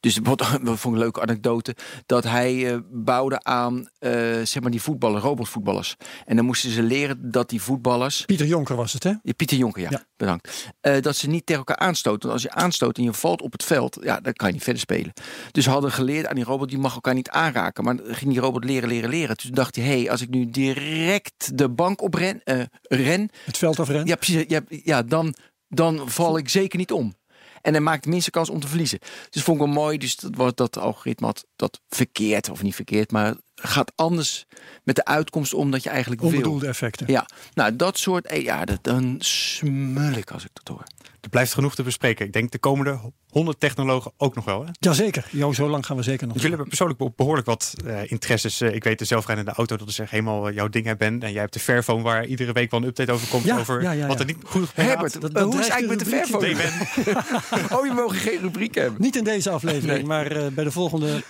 Dus 0.00 0.18
wat, 0.22 0.38
dat 0.38 0.48
vond 0.62 0.84
ik 0.84 0.84
een 0.84 0.98
leuke 0.98 1.20
anekdote. 1.20 1.76
Dat 2.06 2.24
hij 2.24 2.72
eh, 2.72 2.78
bouwde 2.90 3.42
aan 3.42 3.88
eh, 3.98 4.10
zeg 4.42 4.60
maar 4.60 4.70
die 4.70 4.82
voetballers, 4.82 5.22
robotvoetballers. 5.22 5.96
En 6.24 6.36
dan 6.36 6.44
moesten 6.44 6.70
ze 6.70 6.82
leren 6.82 7.30
dat 7.30 7.48
die 7.48 7.62
voetballers 7.62 8.24
Pieter 8.24 8.46
Jonker 8.46 8.76
was 8.76 8.92
het, 8.92 9.02
hè? 9.02 9.12
ja, 9.22 9.32
Pieter 9.36 9.56
Jonker, 9.56 9.82
ja. 9.82 9.90
Ja. 9.90 10.04
Bedankt. 10.16 10.72
Eh, 10.80 11.00
dat 11.00 11.16
ze 11.16 11.28
niet 11.28 11.46
tegen 11.46 11.64
elkaar 11.66 11.86
aanstoten. 11.86 12.28
Want 12.28 12.32
als 12.32 12.42
je 12.42 12.50
aanstoot 12.60 12.96
en 12.96 13.02
je 13.02 13.12
valt 13.12 13.42
op 13.42 13.52
het 13.52 13.64
veld, 13.64 13.98
ja, 14.02 14.20
dan 14.20 14.32
kan 14.32 14.46
je 14.48 14.54
niet 14.54 14.62
verder 14.62 14.82
spelen. 14.82 15.12
Dus 15.50 15.64
ze 15.64 15.70
hadden 15.70 15.92
geleerd 15.92 16.26
aan 16.26 16.34
die 16.34 16.44
robot, 16.44 16.68
die 16.68 16.78
mag 16.78 16.94
elkaar 16.94 17.14
niet 17.14 17.30
aanraken. 17.30 17.84
Maar 17.84 17.96
dan 17.96 18.14
ging 18.14 18.30
die 18.30 18.40
robot 18.40 18.64
leren, 18.64 18.88
leren, 18.88 19.10
leren. 19.10 19.36
Toen 19.36 19.50
dacht 19.50 19.76
hij, 19.76 19.84
hé, 19.84 20.00
hey, 20.00 20.10
als 20.10 20.20
ik 20.20 20.28
nu 20.28 20.50
direct 20.50 21.58
de 21.58 21.68
bank 21.68 22.02
opren, 22.02 22.40
eh 22.44 22.62
ren, 22.82 23.30
Het 23.44 23.58
veld 23.58 23.80
afrennen. 23.80 24.06
ja, 24.06 24.16
precies, 24.16 24.44
ja, 24.48 24.60
ja 24.68 25.02
dan, 25.02 25.34
dan 25.68 26.10
val 26.10 26.38
ik 26.38 26.48
zeker 26.48 26.78
niet 26.78 26.92
om. 26.92 27.14
En 27.60 27.72
hij 27.72 27.82
maakt 27.82 28.04
de 28.04 28.10
minste 28.10 28.30
kans 28.30 28.50
om 28.50 28.60
te 28.60 28.68
verliezen. 28.68 28.98
Dus 29.30 29.42
vond 29.42 29.60
ik 29.60 29.64
wel 29.64 29.74
mooi. 29.74 29.98
Dus 29.98 30.16
dat, 30.16 30.34
wordt 30.34 30.56
dat 30.56 30.78
algoritme 30.78 31.26
had 31.26 31.46
dat 31.56 31.80
verkeerd, 31.88 32.50
of 32.50 32.62
niet 32.62 32.74
verkeerd, 32.74 33.12
maar 33.12 33.34
gaat 33.54 33.92
anders 33.94 34.46
met 34.82 34.96
de 34.96 35.04
uitkomst 35.04 35.54
om 35.54 35.70
dat 35.70 35.82
je 35.82 35.90
eigenlijk 35.90 36.20
wil. 36.20 36.30
Onbedoelde 36.30 36.66
effecten. 36.66 37.06
Ja, 37.10 37.28
nou 37.54 37.76
dat 37.76 37.98
soort, 37.98 38.26
eh, 38.26 38.42
ja, 38.44 38.64
dat, 38.64 38.78
dan 38.84 39.16
smul 39.18 40.12
ik 40.12 40.30
als 40.30 40.44
ik 40.44 40.50
dat 40.52 40.68
hoor. 40.68 40.84
Er 41.20 41.28
blijft 41.28 41.54
genoeg 41.54 41.74
te 41.74 41.82
bespreken. 41.82 42.26
Ik 42.26 42.32
denk 42.32 42.50
de 42.50 42.58
komende 42.58 43.00
100 43.28 43.60
technologen 43.60 44.12
ook 44.16 44.34
nog 44.34 44.44
wel. 44.44 44.64
Hè? 44.64 44.70
Jazeker. 44.72 45.26
Jo, 45.30 45.52
zo 45.52 45.68
lang 45.68 45.86
gaan 45.86 45.96
we 45.96 46.02
zeker 46.02 46.26
nog. 46.26 46.30
Want 46.30 46.40
jullie 46.40 46.56
hebben 46.56 46.68
persoonlijk 46.68 47.16
behoorlijk 47.16 47.46
wat 47.46 47.74
uh, 47.84 48.10
interesses. 48.10 48.60
Uh, 48.60 48.74
ik 48.74 48.84
weet 48.84 48.98
de 48.98 49.04
zelfrijdende 49.04 49.52
auto, 49.52 49.76
dat 49.76 49.88
is 49.88 49.98
echt 49.98 50.10
helemaal 50.10 50.48
uh, 50.48 50.54
jouw 50.54 50.68
ding 50.68 50.96
Ben. 50.96 51.22
En 51.22 51.32
jij 51.32 51.40
hebt 51.40 51.52
de 51.52 51.60
Fairphone 51.60 52.02
waar 52.02 52.26
iedere 52.26 52.52
week 52.52 52.70
wel 52.70 52.80
een 52.80 52.86
update 52.86 53.12
over 53.12 53.28
komt. 53.28 53.44
Ja, 53.44 53.58
over 53.58 53.82
ja, 53.82 53.90
ja, 53.90 54.06
wat 54.06 54.20
er 54.20 54.26
niet 54.26 54.36
goed 54.44 54.68
gaat. 54.68 54.86
Herbert, 54.86 55.20
dat, 55.20 55.34
dat 55.34 55.44
hoe 55.44 55.58
is 55.58 55.66
het 55.66 55.68
eigenlijk 55.68 56.02
met 56.02 56.10
de 56.10 56.16
Fairphone? 56.16 56.54
Ben. 56.54 57.78
oh, 57.78 57.86
je 57.86 57.92
mogen 57.92 58.16
geen 58.16 58.40
rubriek 58.40 58.74
hebben. 58.74 59.02
Niet 59.02 59.16
in 59.16 59.24
deze 59.24 59.50
aflevering, 59.50 59.98
nee. 59.98 60.06
maar 60.06 60.52
bij 60.52 60.64
de 60.64 60.70
volgende 60.70 61.22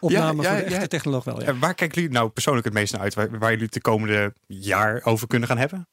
opname 0.00 0.42
voor 0.42 0.56
de 0.56 0.64
echte 0.64 0.88
technoloog 0.88 1.24
wel. 1.24 1.42
En 1.42 1.58
waar 1.58 1.74
kijken 1.74 2.00
jullie 2.00 2.16
nou 2.16 2.28
persoonlijk 2.28 2.64
het 2.64 2.74
meest 2.74 2.92
naar 2.92 3.02
uit? 3.02 3.14
Waar, 3.14 3.38
waar 3.38 3.50
jullie 3.50 3.64
het 3.64 3.74
de 3.74 3.80
komende 3.80 4.34
jaar 4.46 5.00
over 5.04 5.26
kunnen 5.26 5.48
gaan 5.48 5.58
hebben? 5.58 5.86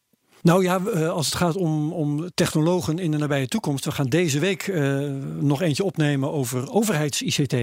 Nou 0.45 0.63
ja, 0.63 0.77
als 1.07 1.25
het 1.25 1.35
gaat 1.35 1.55
om, 1.55 1.93
om 1.93 2.29
technologen 2.33 2.99
in 2.99 3.11
de 3.11 3.17
nabije 3.17 3.47
toekomst. 3.47 3.85
We 3.85 3.91
gaan 3.91 4.05
deze 4.05 4.39
week 4.39 4.67
uh, 4.67 5.11
nog 5.39 5.61
eentje 5.61 5.83
opnemen 5.83 6.31
over 6.31 6.71
overheids-ICT. 6.71 7.53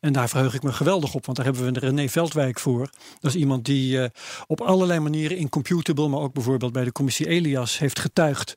En 0.00 0.12
daar 0.12 0.28
verheug 0.28 0.54
ik 0.54 0.62
me 0.62 0.72
geweldig 0.72 1.14
op, 1.14 1.24
want 1.24 1.36
daar 1.36 1.46
hebben 1.46 1.72
we 1.72 1.78
René 1.78 2.08
Veldwijk 2.08 2.58
voor. 2.58 2.90
Dat 3.20 3.34
is 3.34 3.40
iemand 3.40 3.64
die 3.64 3.96
uh, 3.96 4.04
op 4.46 4.60
allerlei 4.60 5.00
manieren 5.00 5.36
in 5.36 5.48
Computable, 5.48 6.08
maar 6.08 6.20
ook 6.20 6.32
bijvoorbeeld 6.32 6.72
bij 6.72 6.84
de 6.84 6.92
commissie 6.92 7.28
Elias 7.28 7.78
heeft 7.78 7.98
getuigd. 7.98 8.56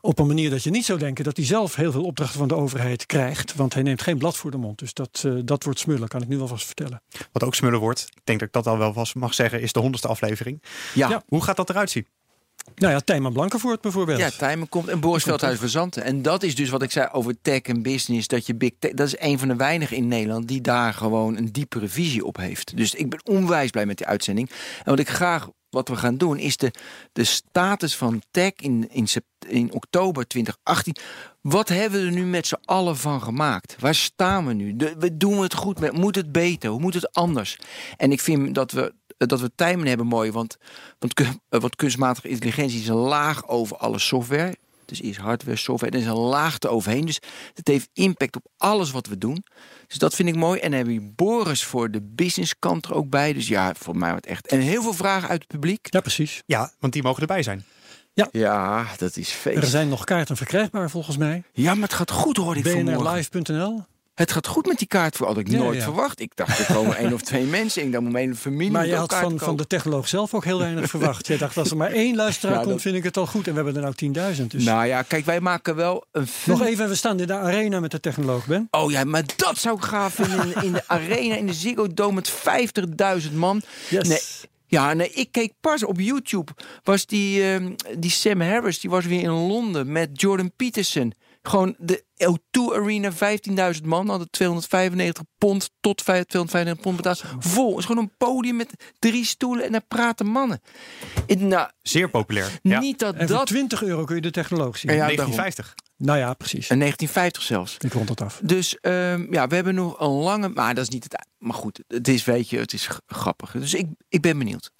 Op 0.00 0.18
een 0.18 0.26
manier 0.26 0.50
dat 0.50 0.62
je 0.62 0.70
niet 0.70 0.84
zou 0.84 0.98
denken 0.98 1.24
dat 1.24 1.36
hij 1.36 1.46
zelf 1.46 1.74
heel 1.74 1.92
veel 1.92 2.04
opdrachten 2.04 2.38
van 2.38 2.48
de 2.48 2.56
overheid 2.56 3.06
krijgt. 3.06 3.54
Want 3.54 3.74
hij 3.74 3.82
neemt 3.82 4.02
geen 4.02 4.18
blad 4.18 4.36
voor 4.36 4.50
de 4.50 4.56
mond. 4.56 4.78
Dus 4.78 4.94
dat, 4.94 5.22
uh, 5.26 5.40
dat 5.44 5.64
wordt 5.64 5.78
smullen, 5.78 6.08
kan 6.08 6.22
ik 6.22 6.28
nu 6.28 6.38
wel 6.38 6.48
vast 6.48 6.66
vertellen. 6.66 7.02
Wat 7.32 7.44
ook 7.44 7.54
smullen 7.54 7.80
wordt, 7.80 8.00
ik 8.00 8.22
denk 8.24 8.38
dat 8.38 8.48
ik 8.48 8.54
dat 8.54 8.66
al 8.66 8.78
wel 8.78 8.92
vast 8.92 9.14
mag 9.14 9.34
zeggen, 9.34 9.60
is 9.60 9.72
de 9.72 9.78
honderdste 9.78 10.08
aflevering. 10.08 10.62
Ja. 10.94 11.08
ja. 11.08 11.22
Hoe 11.26 11.42
gaat 11.42 11.56
dat 11.56 11.70
eruit 11.70 11.90
zien? 11.90 12.06
Nou 12.74 12.92
ja, 12.92 13.00
Tijmen 13.00 13.32
Blankenvoort 13.32 13.80
bijvoorbeeld. 13.80 14.18
Ja, 14.18 14.30
Tijmen 14.30 14.68
komt 14.68 14.88
en 14.88 15.00
Boris 15.00 15.22
Veldhuis 15.22 15.58
Verzanten. 15.58 16.02
En 16.02 16.22
dat 16.22 16.42
is 16.42 16.54
dus 16.54 16.68
wat 16.68 16.82
ik 16.82 16.90
zei 16.90 17.08
over 17.12 17.34
tech 17.42 17.60
en 17.60 17.82
business. 17.82 18.28
Dat 18.28 18.46
je 18.46 18.54
big 18.54 18.70
tech, 18.78 18.92
dat 18.92 19.06
is 19.06 19.18
een 19.18 19.38
van 19.38 19.48
de 19.48 19.56
weinigen 19.56 19.96
in 19.96 20.08
Nederland 20.08 20.48
die 20.48 20.60
daar 20.60 20.94
gewoon 20.94 21.36
een 21.36 21.52
diepere 21.52 21.88
visie 21.88 22.24
op 22.24 22.36
heeft. 22.36 22.76
Dus 22.76 22.94
ik 22.94 23.10
ben 23.10 23.20
onwijs 23.24 23.70
blij 23.70 23.86
met 23.86 23.96
die 23.96 24.06
uitzending. 24.06 24.50
En 24.50 24.90
wat 24.90 24.98
ik 24.98 25.08
graag 25.08 25.48
wat 25.70 25.88
we 25.88 25.96
gaan 25.96 26.16
doen, 26.16 26.38
is 26.38 26.56
de, 26.56 26.70
de 27.12 27.24
status 27.24 27.96
van 27.96 28.22
tech 28.30 28.52
in, 28.56 28.88
in, 28.90 29.06
in 29.48 29.72
oktober 29.72 30.26
2018. 30.26 30.96
Wat 31.40 31.68
hebben 31.68 32.00
we 32.00 32.06
er 32.06 32.12
nu 32.12 32.24
met 32.24 32.46
z'n 32.46 32.58
allen 32.64 32.96
van 32.96 33.22
gemaakt? 33.22 33.76
Waar 33.78 33.94
staan 33.94 34.46
we 34.46 34.52
nu? 34.52 34.76
De, 34.76 34.94
we 34.98 35.16
doen 35.16 35.42
het 35.42 35.54
goed 35.54 35.80
met. 35.80 35.92
Moet 35.92 36.16
het 36.16 36.32
beter? 36.32 36.70
Hoe 36.70 36.80
moet 36.80 36.94
het 36.94 37.12
anders? 37.12 37.58
En 37.96 38.12
ik 38.12 38.20
vind 38.20 38.54
dat 38.54 38.72
we 38.72 38.94
dat 39.16 39.40
we 39.40 39.50
timing 39.54 39.88
hebben 39.88 40.06
mooi, 40.06 40.30
want, 40.30 40.56
want, 40.98 41.38
want 41.48 41.76
kunstmatige 41.76 42.28
intelligentie 42.28 42.80
is 42.80 42.88
een 42.88 42.94
laag 42.94 43.48
over 43.48 43.76
alle 43.76 43.98
software. 43.98 44.56
Dus 44.84 45.00
is 45.00 45.16
hardware, 45.16 45.56
software, 45.56 45.92
er 45.92 46.00
is 46.00 46.06
een 46.06 46.16
laag 46.16 46.62
overheen. 46.62 47.06
Dus 47.06 47.20
het 47.54 47.68
heeft 47.68 47.88
impact 47.92 48.36
op 48.36 48.46
alles 48.56 48.90
wat 48.90 49.06
we 49.06 49.18
doen. 49.18 49.44
Dus 49.86 49.98
dat 49.98 50.14
vind 50.14 50.28
ik 50.28 50.36
mooi. 50.36 50.60
En 50.60 50.70
dan 50.70 50.78
hebben 50.78 50.94
we 50.94 51.12
Boris 51.14 51.64
voor 51.64 51.90
de 51.90 52.02
businesskant 52.02 52.84
er 52.84 52.94
ook 52.94 53.08
bij. 53.08 53.32
Dus 53.32 53.48
ja, 53.48 53.74
voor 53.78 53.96
mij 53.96 54.10
wordt 54.10 54.26
echt. 54.26 54.46
En 54.46 54.60
heel 54.60 54.82
veel 54.82 54.92
vragen 54.92 55.28
uit 55.28 55.40
het 55.40 55.48
publiek. 55.48 55.86
Ja, 55.90 56.00
precies. 56.00 56.42
Ja, 56.46 56.72
want 56.78 56.92
die 56.92 57.02
mogen 57.02 57.20
erbij 57.20 57.42
zijn. 57.42 57.64
Ja. 58.12 58.28
ja, 58.32 58.86
dat 58.96 59.16
is 59.16 59.30
feest. 59.30 59.56
Er 59.56 59.66
zijn 59.66 59.88
nog 59.88 60.04
kaarten 60.04 60.36
verkrijgbaar 60.36 60.90
volgens 60.90 61.16
mij. 61.16 61.42
Ja, 61.52 61.74
maar 61.74 61.82
het 61.82 61.92
gaat 61.92 62.10
goed 62.10 62.36
hoor 62.36 62.56
ik 62.56 62.62
BNRlive.nl 62.62 63.84
het 64.14 64.32
gaat 64.32 64.46
goed 64.46 64.66
met 64.66 64.78
die 64.78 64.86
kaart 64.86 65.16
voor. 65.16 65.26
Had 65.26 65.38
ik 65.38 65.48
nooit 65.48 65.82
verwacht. 65.82 66.20
Ik 66.20 66.32
dacht, 66.34 66.58
er 66.58 66.74
komen 66.74 66.96
één 67.02 67.12
of 67.12 67.22
twee 67.22 67.44
mensen. 67.44 67.82
Ik 67.82 67.92
dacht, 67.92 68.04
mijn 68.04 68.16
hele 68.16 68.34
familie. 68.34 68.70
Maar 68.70 68.86
je 68.86 68.94
had 68.94 69.14
van, 69.14 69.38
van 69.38 69.56
de 69.56 69.66
technoloog 69.66 70.08
zelf 70.08 70.34
ook 70.34 70.44
heel 70.44 70.58
weinig 70.58 70.90
verwacht. 70.94 71.26
Je 71.26 71.38
dacht, 71.38 71.56
als 71.56 71.70
er 71.70 71.76
maar 71.76 71.90
één 71.90 72.16
luisteraar 72.16 72.64
komt, 72.64 72.80
vind 72.80 72.96
ik 72.96 73.04
het 73.04 73.16
al 73.16 73.26
goed. 73.26 73.46
En 73.46 73.54
we 73.54 73.62
hebben 73.62 73.82
er 73.82 73.94
nou 74.10 74.34
10.000. 74.36 74.46
Dus. 74.46 74.64
Nou 74.64 74.86
ja, 74.86 75.02
kijk, 75.02 75.24
wij 75.24 75.40
maken 75.40 75.76
wel 75.76 76.04
een. 76.12 76.26
Nog 76.44 76.62
even, 76.62 76.88
we 76.88 76.94
staan 76.94 77.20
in 77.20 77.26
de 77.26 77.34
arena 77.34 77.80
met 77.80 77.90
de 77.90 78.00
technoloog, 78.00 78.46
Ben. 78.46 78.68
Oh 78.70 78.90
ja, 78.90 79.04
maar 79.04 79.22
dat 79.36 79.58
zou 79.58 79.76
ik 79.76 79.82
gaaf 79.82 80.14
vinden. 80.14 80.54
In, 80.54 80.62
in 80.62 80.72
de 80.72 80.82
arena, 80.86 81.34
in 81.34 81.46
de 81.46 81.54
Ziggo 81.54 81.86
Dome 81.94 82.14
met 82.14 82.32
50.000 83.28 83.32
man. 83.32 83.62
Yes. 83.88 84.08
Nee. 84.08 84.20
Ja, 84.66 84.92
nee, 84.92 85.10
ik 85.10 85.28
keek 85.30 85.52
pas 85.60 85.84
op 85.84 86.00
YouTube. 86.00 86.52
Was 86.82 87.06
die, 87.06 87.60
uh, 87.60 87.66
die 87.98 88.10
Sam 88.10 88.40
Harris, 88.40 88.80
die 88.80 88.90
was 88.90 89.06
weer 89.06 89.22
in 89.22 89.30
Londen 89.30 89.92
met 89.92 90.20
Jordan 90.20 90.52
Peterson. 90.56 91.12
Gewoon 91.48 91.74
de 91.78 92.04
O2 92.24 92.74
Arena, 92.74 93.12
15.000 93.12 93.82
man, 93.84 94.08
hadden 94.08 94.30
295 94.30 95.24
pond 95.38 95.70
tot 95.80 95.96
295 95.96 96.82
pond 96.82 96.96
betaald. 96.96 97.24
Vol. 97.38 97.70
Het 97.70 97.78
is 97.78 97.84
gewoon 97.84 98.02
een 98.02 98.16
podium 98.16 98.56
met 98.56 98.92
drie 98.98 99.24
stoelen 99.24 99.64
en 99.64 99.72
daar 99.72 99.84
praten 99.88 100.26
mannen. 100.26 100.60
In, 101.26 101.48
nou, 101.48 101.70
Zeer 101.82 102.10
populair. 102.10 102.58
Ja. 102.62 102.80
Niet 102.80 102.98
dat 102.98 103.14
en 103.14 103.26
dat... 103.26 103.46
20 103.46 103.82
euro 103.82 104.04
kun 104.04 104.14
je 104.14 104.20
de 104.20 104.30
technoloog 104.30 104.76
zien. 104.76 104.92
Ja, 104.92 104.96
1950. 104.96 105.74
Nou 105.96 106.18
ja, 106.18 106.34
precies. 106.34 106.68
En 106.68 106.78
1950 106.78 107.42
zelfs. 107.42 107.76
Ik 107.78 107.92
rond 107.92 108.08
het 108.08 108.20
af. 108.20 108.40
Dus 108.44 108.78
um, 108.82 109.32
ja, 109.32 109.46
we 109.46 109.54
hebben 109.54 109.74
nog 109.74 110.00
een 110.00 110.08
lange... 110.08 110.48
Maar 110.48 110.74
dat 110.74 110.84
is 110.84 110.90
niet 110.90 111.04
het... 111.04 111.26
Maar 111.38 111.54
goed, 111.54 111.80
het 111.88 112.08
is, 112.08 112.24
weet 112.24 112.50
je, 112.50 112.58
het 112.58 112.72
is 112.72 112.88
grappig. 113.06 113.50
Dus 113.50 113.74
ik, 113.74 113.86
ik 114.08 114.20
ben 114.20 114.38
benieuwd. 114.38 114.70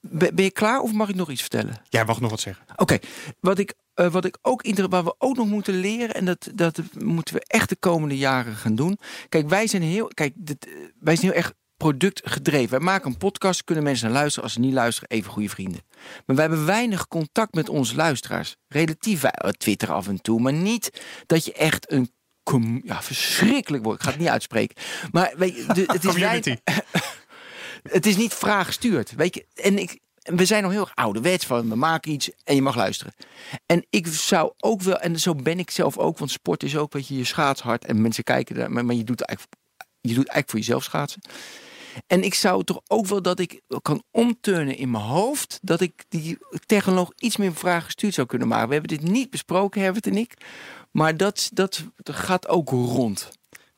Ben 0.00 0.44
je 0.44 0.50
klaar 0.50 0.80
of 0.80 0.92
mag 0.92 1.08
ik 1.08 1.14
nog 1.14 1.30
iets 1.30 1.40
vertellen? 1.40 1.82
Ja, 1.88 2.04
mag 2.04 2.20
nog 2.20 2.30
wat 2.30 2.40
zeggen. 2.40 2.64
Oké, 2.72 2.82
okay. 2.82 3.00
wat 3.40 3.58
ik 3.58 3.74
uh, 4.00 4.12
wat 4.12 4.24
ik 4.24 4.38
ook 4.42 4.88
waar 4.88 5.04
we 5.04 5.14
ook 5.18 5.36
nog 5.36 5.46
moeten 5.46 5.74
leren, 5.74 6.14
en 6.14 6.24
dat, 6.24 6.50
dat 6.54 6.80
moeten 6.98 7.34
we 7.34 7.44
echt 7.46 7.68
de 7.68 7.76
komende 7.76 8.16
jaren 8.16 8.54
gaan 8.54 8.74
doen. 8.74 8.98
Kijk, 9.28 9.48
wij 9.48 9.66
zijn 9.66 9.82
heel, 9.82 10.08
kijk, 10.08 10.32
dit, 10.36 10.68
wij 11.00 11.16
zijn 11.16 11.32
heel 11.32 11.40
erg 11.40 11.52
productgedreven. 11.76 12.70
Wij 12.70 12.80
maken 12.80 13.10
een 13.10 13.16
podcast, 13.16 13.64
kunnen 13.64 13.84
mensen 13.84 14.04
naar 14.06 14.16
luisteren. 14.16 14.44
Als 14.44 14.52
ze 14.52 14.60
niet 14.60 14.72
luisteren, 14.72 15.10
even 15.10 15.32
goede 15.32 15.48
vrienden. 15.48 15.80
Maar 16.26 16.36
wij 16.36 16.46
hebben 16.46 16.66
weinig 16.66 17.08
contact 17.08 17.54
met 17.54 17.68
onze 17.68 17.94
luisteraars. 17.94 18.56
Relatief 18.68 19.20
wij, 19.20 19.54
Twitter 19.58 19.92
af 19.92 20.08
en 20.08 20.20
toe, 20.20 20.40
maar 20.40 20.52
niet 20.52 21.02
dat 21.26 21.44
je 21.44 21.52
echt 21.52 21.92
een 21.92 22.10
ja, 22.84 23.02
verschrikkelijk 23.02 23.84
wordt. 23.84 23.98
Ik 23.98 24.04
ga 24.04 24.10
het 24.10 24.20
niet 24.20 24.30
uitspreken. 24.30 24.76
Maar 25.12 25.32
weet 25.36 25.56
je, 25.56 25.66
de, 25.66 25.82
het 25.86 26.04
is 26.04 26.12
Community. 26.14 26.56
het 27.82 28.06
is 28.06 28.16
niet 28.16 28.34
vraag 28.34 28.66
gestuurd. 28.66 29.14
Weet 29.14 29.34
je, 29.34 29.46
en 29.54 29.78
ik, 29.78 29.98
we 30.36 30.44
zijn 30.44 30.62
nog 30.62 30.72
heel 30.72 30.80
erg 30.80 30.94
ouderwets 30.94 31.46
van 31.46 31.68
we 31.68 31.74
maken 31.74 32.12
iets 32.12 32.30
en 32.44 32.54
je 32.54 32.62
mag 32.62 32.76
luisteren. 32.76 33.14
En 33.66 33.86
ik 33.90 34.06
zou 34.06 34.52
ook 34.58 34.82
wel, 34.82 34.98
en 34.98 35.20
zo 35.20 35.34
ben 35.34 35.58
ik 35.58 35.70
zelf 35.70 35.98
ook, 35.98 36.18
want 36.18 36.30
sport 36.30 36.62
is 36.62 36.76
ook, 36.76 36.92
weet 36.92 37.08
je, 37.08 37.16
je 37.16 37.24
schaatshart 37.24 37.84
en 37.84 38.00
mensen 38.00 38.24
kijken 38.24 38.54
daar, 38.54 38.72
maar, 38.72 38.84
maar 38.84 38.94
je, 38.94 39.04
doet 39.04 39.20
eigenlijk, 39.20 39.60
je 40.00 40.14
doet 40.14 40.28
eigenlijk 40.28 40.50
voor 40.50 40.58
jezelf 40.58 40.84
schaatsen. 40.84 41.20
En 42.06 42.22
ik 42.22 42.34
zou 42.34 42.64
toch 42.64 42.80
ook 42.86 43.06
wel 43.06 43.22
dat 43.22 43.38
ik 43.38 43.60
kan 43.82 44.02
omturnen 44.10 44.76
in 44.76 44.90
mijn 44.90 45.04
hoofd. 45.04 45.58
Dat 45.62 45.80
ik 45.80 46.04
die 46.08 46.38
technoloog 46.66 47.12
iets 47.16 47.36
meer 47.36 47.54
vragen 47.54 47.84
gestuurd 47.84 48.14
zou 48.14 48.26
kunnen 48.26 48.48
maken. 48.48 48.66
We 48.68 48.72
hebben 48.72 48.98
dit 48.98 49.10
niet 49.10 49.30
besproken, 49.30 49.82
Herbert 49.82 50.06
en 50.06 50.16
ik. 50.16 50.34
Maar 50.90 51.16
dat, 51.16 51.50
dat 51.52 51.84
gaat 52.04 52.48
ook 52.48 52.68
rond. 52.68 53.30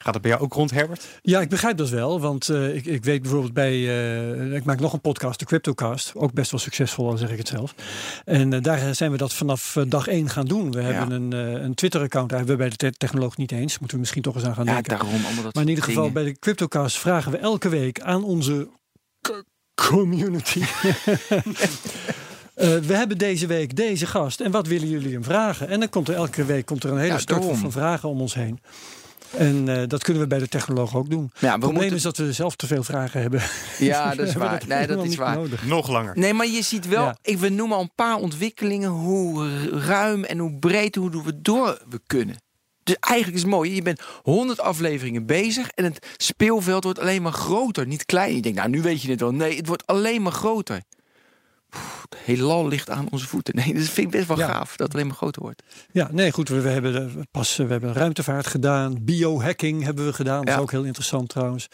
Gaat 0.03 0.15
het 0.15 0.23
bij 0.23 0.31
jou 0.31 0.43
ook 0.43 0.53
rond, 0.53 0.71
Herbert? 0.71 1.09
Ja, 1.23 1.41
ik 1.41 1.49
begrijp 1.49 1.77
dat 1.77 1.89
wel. 1.89 2.21
Want 2.21 2.49
uh, 2.49 2.75
ik, 2.75 2.85
ik 2.85 3.05
weet 3.05 3.23
bijvoorbeeld 3.23 3.53
bij... 3.53 3.75
Uh, 3.75 4.55
ik 4.55 4.65
maak 4.65 4.81
nog 4.81 4.93
een 4.93 5.01
podcast, 5.01 5.39
de 5.39 5.45
Cryptocast. 5.45 6.13
Ook 6.15 6.33
best 6.33 6.51
wel 6.51 6.61
succesvol, 6.61 7.11
al 7.11 7.17
zeg 7.17 7.31
ik 7.31 7.39
het 7.39 7.49
zelf. 7.49 7.75
En 8.25 8.53
uh, 8.53 8.63
daar 8.63 8.95
zijn 8.95 9.11
we 9.11 9.17
dat 9.17 9.33
vanaf 9.33 9.77
dag 9.89 10.07
één 10.07 10.29
gaan 10.29 10.47
doen. 10.47 10.71
We 10.71 10.81
ja. 10.81 10.87
hebben 10.87 11.11
een, 11.11 11.33
een 11.65 11.75
Twitter-account. 11.75 12.29
Daar 12.29 12.39
hebben 12.39 12.57
we 12.57 12.63
bij 12.63 12.71
de 12.71 12.77
te 12.77 12.93
technoloog 12.93 13.37
niet 13.37 13.53
eens. 13.53 13.79
Moeten 13.79 13.91
we 13.91 13.99
misschien 13.99 14.23
toch 14.23 14.35
eens 14.35 14.45
aan 14.45 14.55
gaan 14.55 14.65
ja, 14.65 14.73
denken. 14.73 14.91
Daarom, 14.99 15.25
allemaal 15.25 15.43
dat 15.43 15.55
maar 15.55 15.63
in 15.63 15.69
ieder 15.69 15.85
geval, 15.85 16.05
dingen. 16.05 16.23
bij 16.23 16.33
de 16.33 16.39
Cryptocast 16.39 16.99
vragen 16.99 17.33
we 17.33 17.39
elke 17.39 17.69
week 17.69 18.01
aan 18.01 18.25
onze 18.25 18.69
community... 19.75 20.59
Uh, 20.61 20.65
we 22.89 22.95
hebben 22.95 23.19
deze 23.19 23.47
week 23.47 23.77
deze 23.77 24.07
gast 24.07 24.41
en 24.41 24.51
wat 24.51 24.67
willen 24.67 24.89
jullie 24.89 25.13
hem 25.13 25.25
vragen? 25.25 25.69
En 25.69 25.81
dan 25.81 25.89
komt 25.89 26.09
er 26.09 26.15
elke 26.15 26.45
week 26.45 26.67
komt 26.67 26.85
er 26.85 26.91
een 26.91 26.99
hele 26.99 27.21
ja, 27.25 27.55
van 27.55 27.73
vragen 27.73 28.09
om 28.09 28.21
ons 28.21 28.35
heen. 28.35 28.61
En 29.37 29.69
uh, 29.69 29.83
dat 29.87 30.03
kunnen 30.03 30.23
we 30.23 30.29
bij 30.29 30.39
de 30.39 30.49
technoloog 30.49 30.97
ook 30.97 31.11
doen. 31.11 31.31
Ja, 31.39 31.51
het 31.51 31.61
probleem 31.61 31.81
moeten... 31.81 31.97
is 31.97 32.03
dat 32.03 32.17
we 32.17 32.33
zelf 32.33 32.57
te 32.57 32.67
veel 32.67 32.83
vragen 32.83 33.21
hebben. 33.21 33.43
Ja, 33.79 34.15
dat 34.15 34.29
is 34.29 34.35
waar. 34.43 34.59
Dat 34.59 34.69
nee, 34.69 34.87
dat 34.87 35.05
is 35.05 35.17
waar. 35.17 35.37
Nodig. 35.37 35.67
Nog 35.67 35.89
langer. 35.89 36.19
Nee, 36.19 36.35
maar 36.35 36.47
je 36.47 36.63
ziet 36.63 36.89
wel, 36.89 37.05
ja. 37.05 37.17
ik, 37.23 37.39
we 37.39 37.49
noemen 37.49 37.77
al 37.77 37.83
een 37.83 37.95
paar 37.95 38.17
ontwikkelingen, 38.17 38.91
hoe 38.91 39.49
ruim 39.71 40.25
en 40.25 40.39
hoe 40.39 40.59
breed, 40.59 40.95
hoe 40.95 41.23
we 41.25 41.41
door 41.41 41.83
we 41.89 42.01
kunnen. 42.07 42.37
Dus 42.83 42.97
eigenlijk 43.01 43.37
is 43.37 43.43
het 43.43 43.53
mooi. 43.53 43.75
Je 43.75 43.83
bent 43.83 44.03
100 44.23 44.61
afleveringen 44.61 45.27
bezig 45.27 45.69
en 45.69 45.85
het 45.85 46.07
speelveld 46.17 46.85
wordt 46.85 46.99
alleen 46.99 47.23
maar 47.23 47.33
groter, 47.33 47.87
niet 47.87 48.05
kleiner. 48.05 48.37
Je 48.37 48.43
denkt, 48.43 48.59
nou, 48.59 48.71
nu 48.71 48.83
weet 48.83 49.03
je 49.03 49.11
het 49.11 49.21
wel. 49.21 49.33
Nee, 49.33 49.57
het 49.57 49.67
wordt 49.67 49.87
alleen 49.87 50.23
maar 50.23 50.33
groter. 50.33 50.83
Het 52.09 52.19
heelal 52.25 52.69
ligt 52.69 52.91
aan 52.91 53.07
onze 53.11 53.27
voeten. 53.29 53.55
Nee, 53.65 53.75
dat 53.75 53.83
vind 53.83 54.07
ik 54.07 54.11
best 54.11 54.27
wel 54.29 54.39
ja. 54.39 54.47
gaaf 54.47 54.77
dat 54.77 54.87
het 54.87 54.95
alleen 54.95 55.07
maar 55.07 55.17
groter 55.17 55.43
wordt. 55.43 55.63
Ja, 55.93 56.09
nee, 56.13 56.33
goed. 56.33 56.49
We, 56.49 56.61
we 56.61 56.69
hebben 56.69 57.27
pas 57.31 57.57
we 57.57 57.67
hebben 57.67 57.93
ruimtevaart 57.93 58.47
gedaan. 58.47 58.97
Biohacking 59.01 59.83
hebben 59.83 60.07
we 60.07 60.13
gedaan. 60.13 60.39
Dat 60.39 60.49
ja. 60.49 60.55
is 60.55 60.61
ook 60.61 60.71
heel 60.71 60.85
interessant 60.85 61.29
trouwens. 61.29 61.69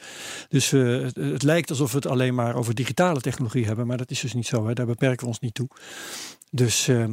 Dus 0.48 0.72
uh, 0.72 1.02
het, 1.02 1.16
het, 1.16 1.42
lijkt 1.42 1.70
alsof 1.70 1.90
we 1.90 1.96
het 1.96 2.06
alleen 2.06 2.34
maar 2.34 2.54
over 2.54 2.74
digitale 2.74 3.20
technologie 3.20 3.66
hebben. 3.66 3.86
Maar 3.86 3.96
dat 3.96 4.10
is 4.10 4.20
dus 4.20 4.34
niet 4.34 4.46
zo. 4.46 4.66
Hè. 4.66 4.72
Daar 4.72 4.86
beperken 4.86 5.20
we 5.20 5.26
ons 5.26 5.40
niet 5.40 5.54
toe. 5.54 5.68
Dus 6.50 6.88
uh, 6.88 7.04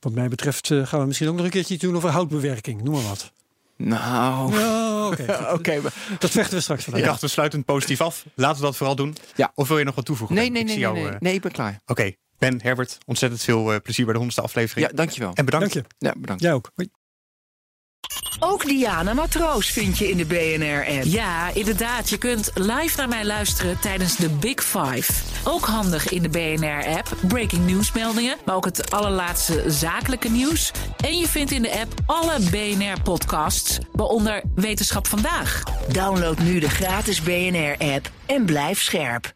wat 0.00 0.12
mij 0.12 0.28
betreft 0.28 0.70
uh, 0.70 0.86
gaan 0.86 1.00
we 1.00 1.06
misschien 1.06 1.28
ook 1.28 1.36
nog 1.36 1.44
een 1.44 1.50
keertje 1.50 1.78
doen 1.78 1.96
over 1.96 2.10
houtbewerking. 2.10 2.82
Noem 2.82 2.94
maar 2.94 3.02
wat. 3.02 3.32
Nou, 3.76 4.54
oké. 5.12 5.38
oké. 5.58 5.80
maar- 5.80 5.94
Dat 6.18 6.30
vechten 6.30 6.54
we 6.56 6.60
straks 6.60 6.80
Ik 6.84 6.90
vandaag. 6.90 7.08
dacht, 7.08 7.20
we 7.20 7.28
sluiten 7.28 7.64
positief 7.64 8.00
af. 8.00 8.24
Laten 8.34 8.60
we 8.60 8.66
dat 8.66 8.76
vooral 8.76 8.96
doen. 8.96 9.16
Ja. 9.34 9.52
Of 9.54 9.68
wil 9.68 9.78
je 9.78 9.84
nog 9.84 9.94
wat 9.94 10.04
toevoegen? 10.04 10.36
Nee, 10.36 10.50
nee, 10.50 10.60
Ik 10.60 10.66
nee, 10.66 10.74
zie 10.76 10.84
nee, 10.84 10.94
jou, 10.94 11.06
nee. 11.06 11.14
eh, 11.14 11.20
Nee, 11.20 11.34
ik 11.34 11.40
ben 11.40 11.52
klaar. 11.52 11.80
Oké, 11.86 12.12
Ben, 12.42 12.60
Herbert, 12.62 12.98
ontzettend 13.06 13.42
veel 13.42 13.72
eh, 13.72 13.80
plezier 13.80 14.04
bij 14.04 14.14
de 14.14 14.20
honderdste 14.20 14.42
aflevering. 14.42 14.86
Ja, 14.88 14.96
dankjewel. 14.96 15.32
En 15.34 15.44
bedankt. 15.44 15.72
Dank 15.72 15.86
je. 15.86 16.06
Ja, 16.06 16.14
bedankt. 16.16 16.42
Jij 16.42 16.52
ook. 16.52 16.70
Hoi. 16.74 16.88
Ook 18.38 18.64
Diana 18.64 19.14
Matroos 19.14 19.70
vind 19.70 19.98
je 19.98 20.10
in 20.10 20.16
de 20.16 20.24
BNR-app. 20.24 21.04
Ja, 21.04 21.54
inderdaad. 21.54 22.10
Je 22.10 22.18
kunt 22.18 22.50
live 22.54 22.96
naar 22.96 23.08
mij 23.08 23.24
luisteren 23.24 23.80
tijdens 23.80 24.16
de 24.16 24.28
Big 24.28 24.64
Five. 24.64 25.12
Ook 25.44 25.64
handig 25.64 26.08
in 26.08 26.22
de 26.22 26.28
BNR-app. 26.28 27.16
Breaking 27.28 27.66
nieuwsmeldingen, 27.66 28.36
maar 28.44 28.54
ook 28.54 28.64
het 28.64 28.90
allerlaatste 28.90 29.64
zakelijke 29.66 30.30
nieuws. 30.30 30.70
En 31.04 31.18
je 31.18 31.28
vindt 31.28 31.50
in 31.50 31.62
de 31.62 31.80
app 31.80 31.92
alle 32.06 32.38
BNR-podcasts, 32.50 33.78
waaronder 33.92 34.42
Wetenschap 34.54 35.06
Vandaag. 35.06 35.62
Download 35.92 36.38
nu 36.38 36.58
de 36.58 36.70
gratis 36.70 37.22
BNR-app 37.22 38.10
en 38.26 38.44
blijf 38.44 38.82
scherp. 38.82 39.34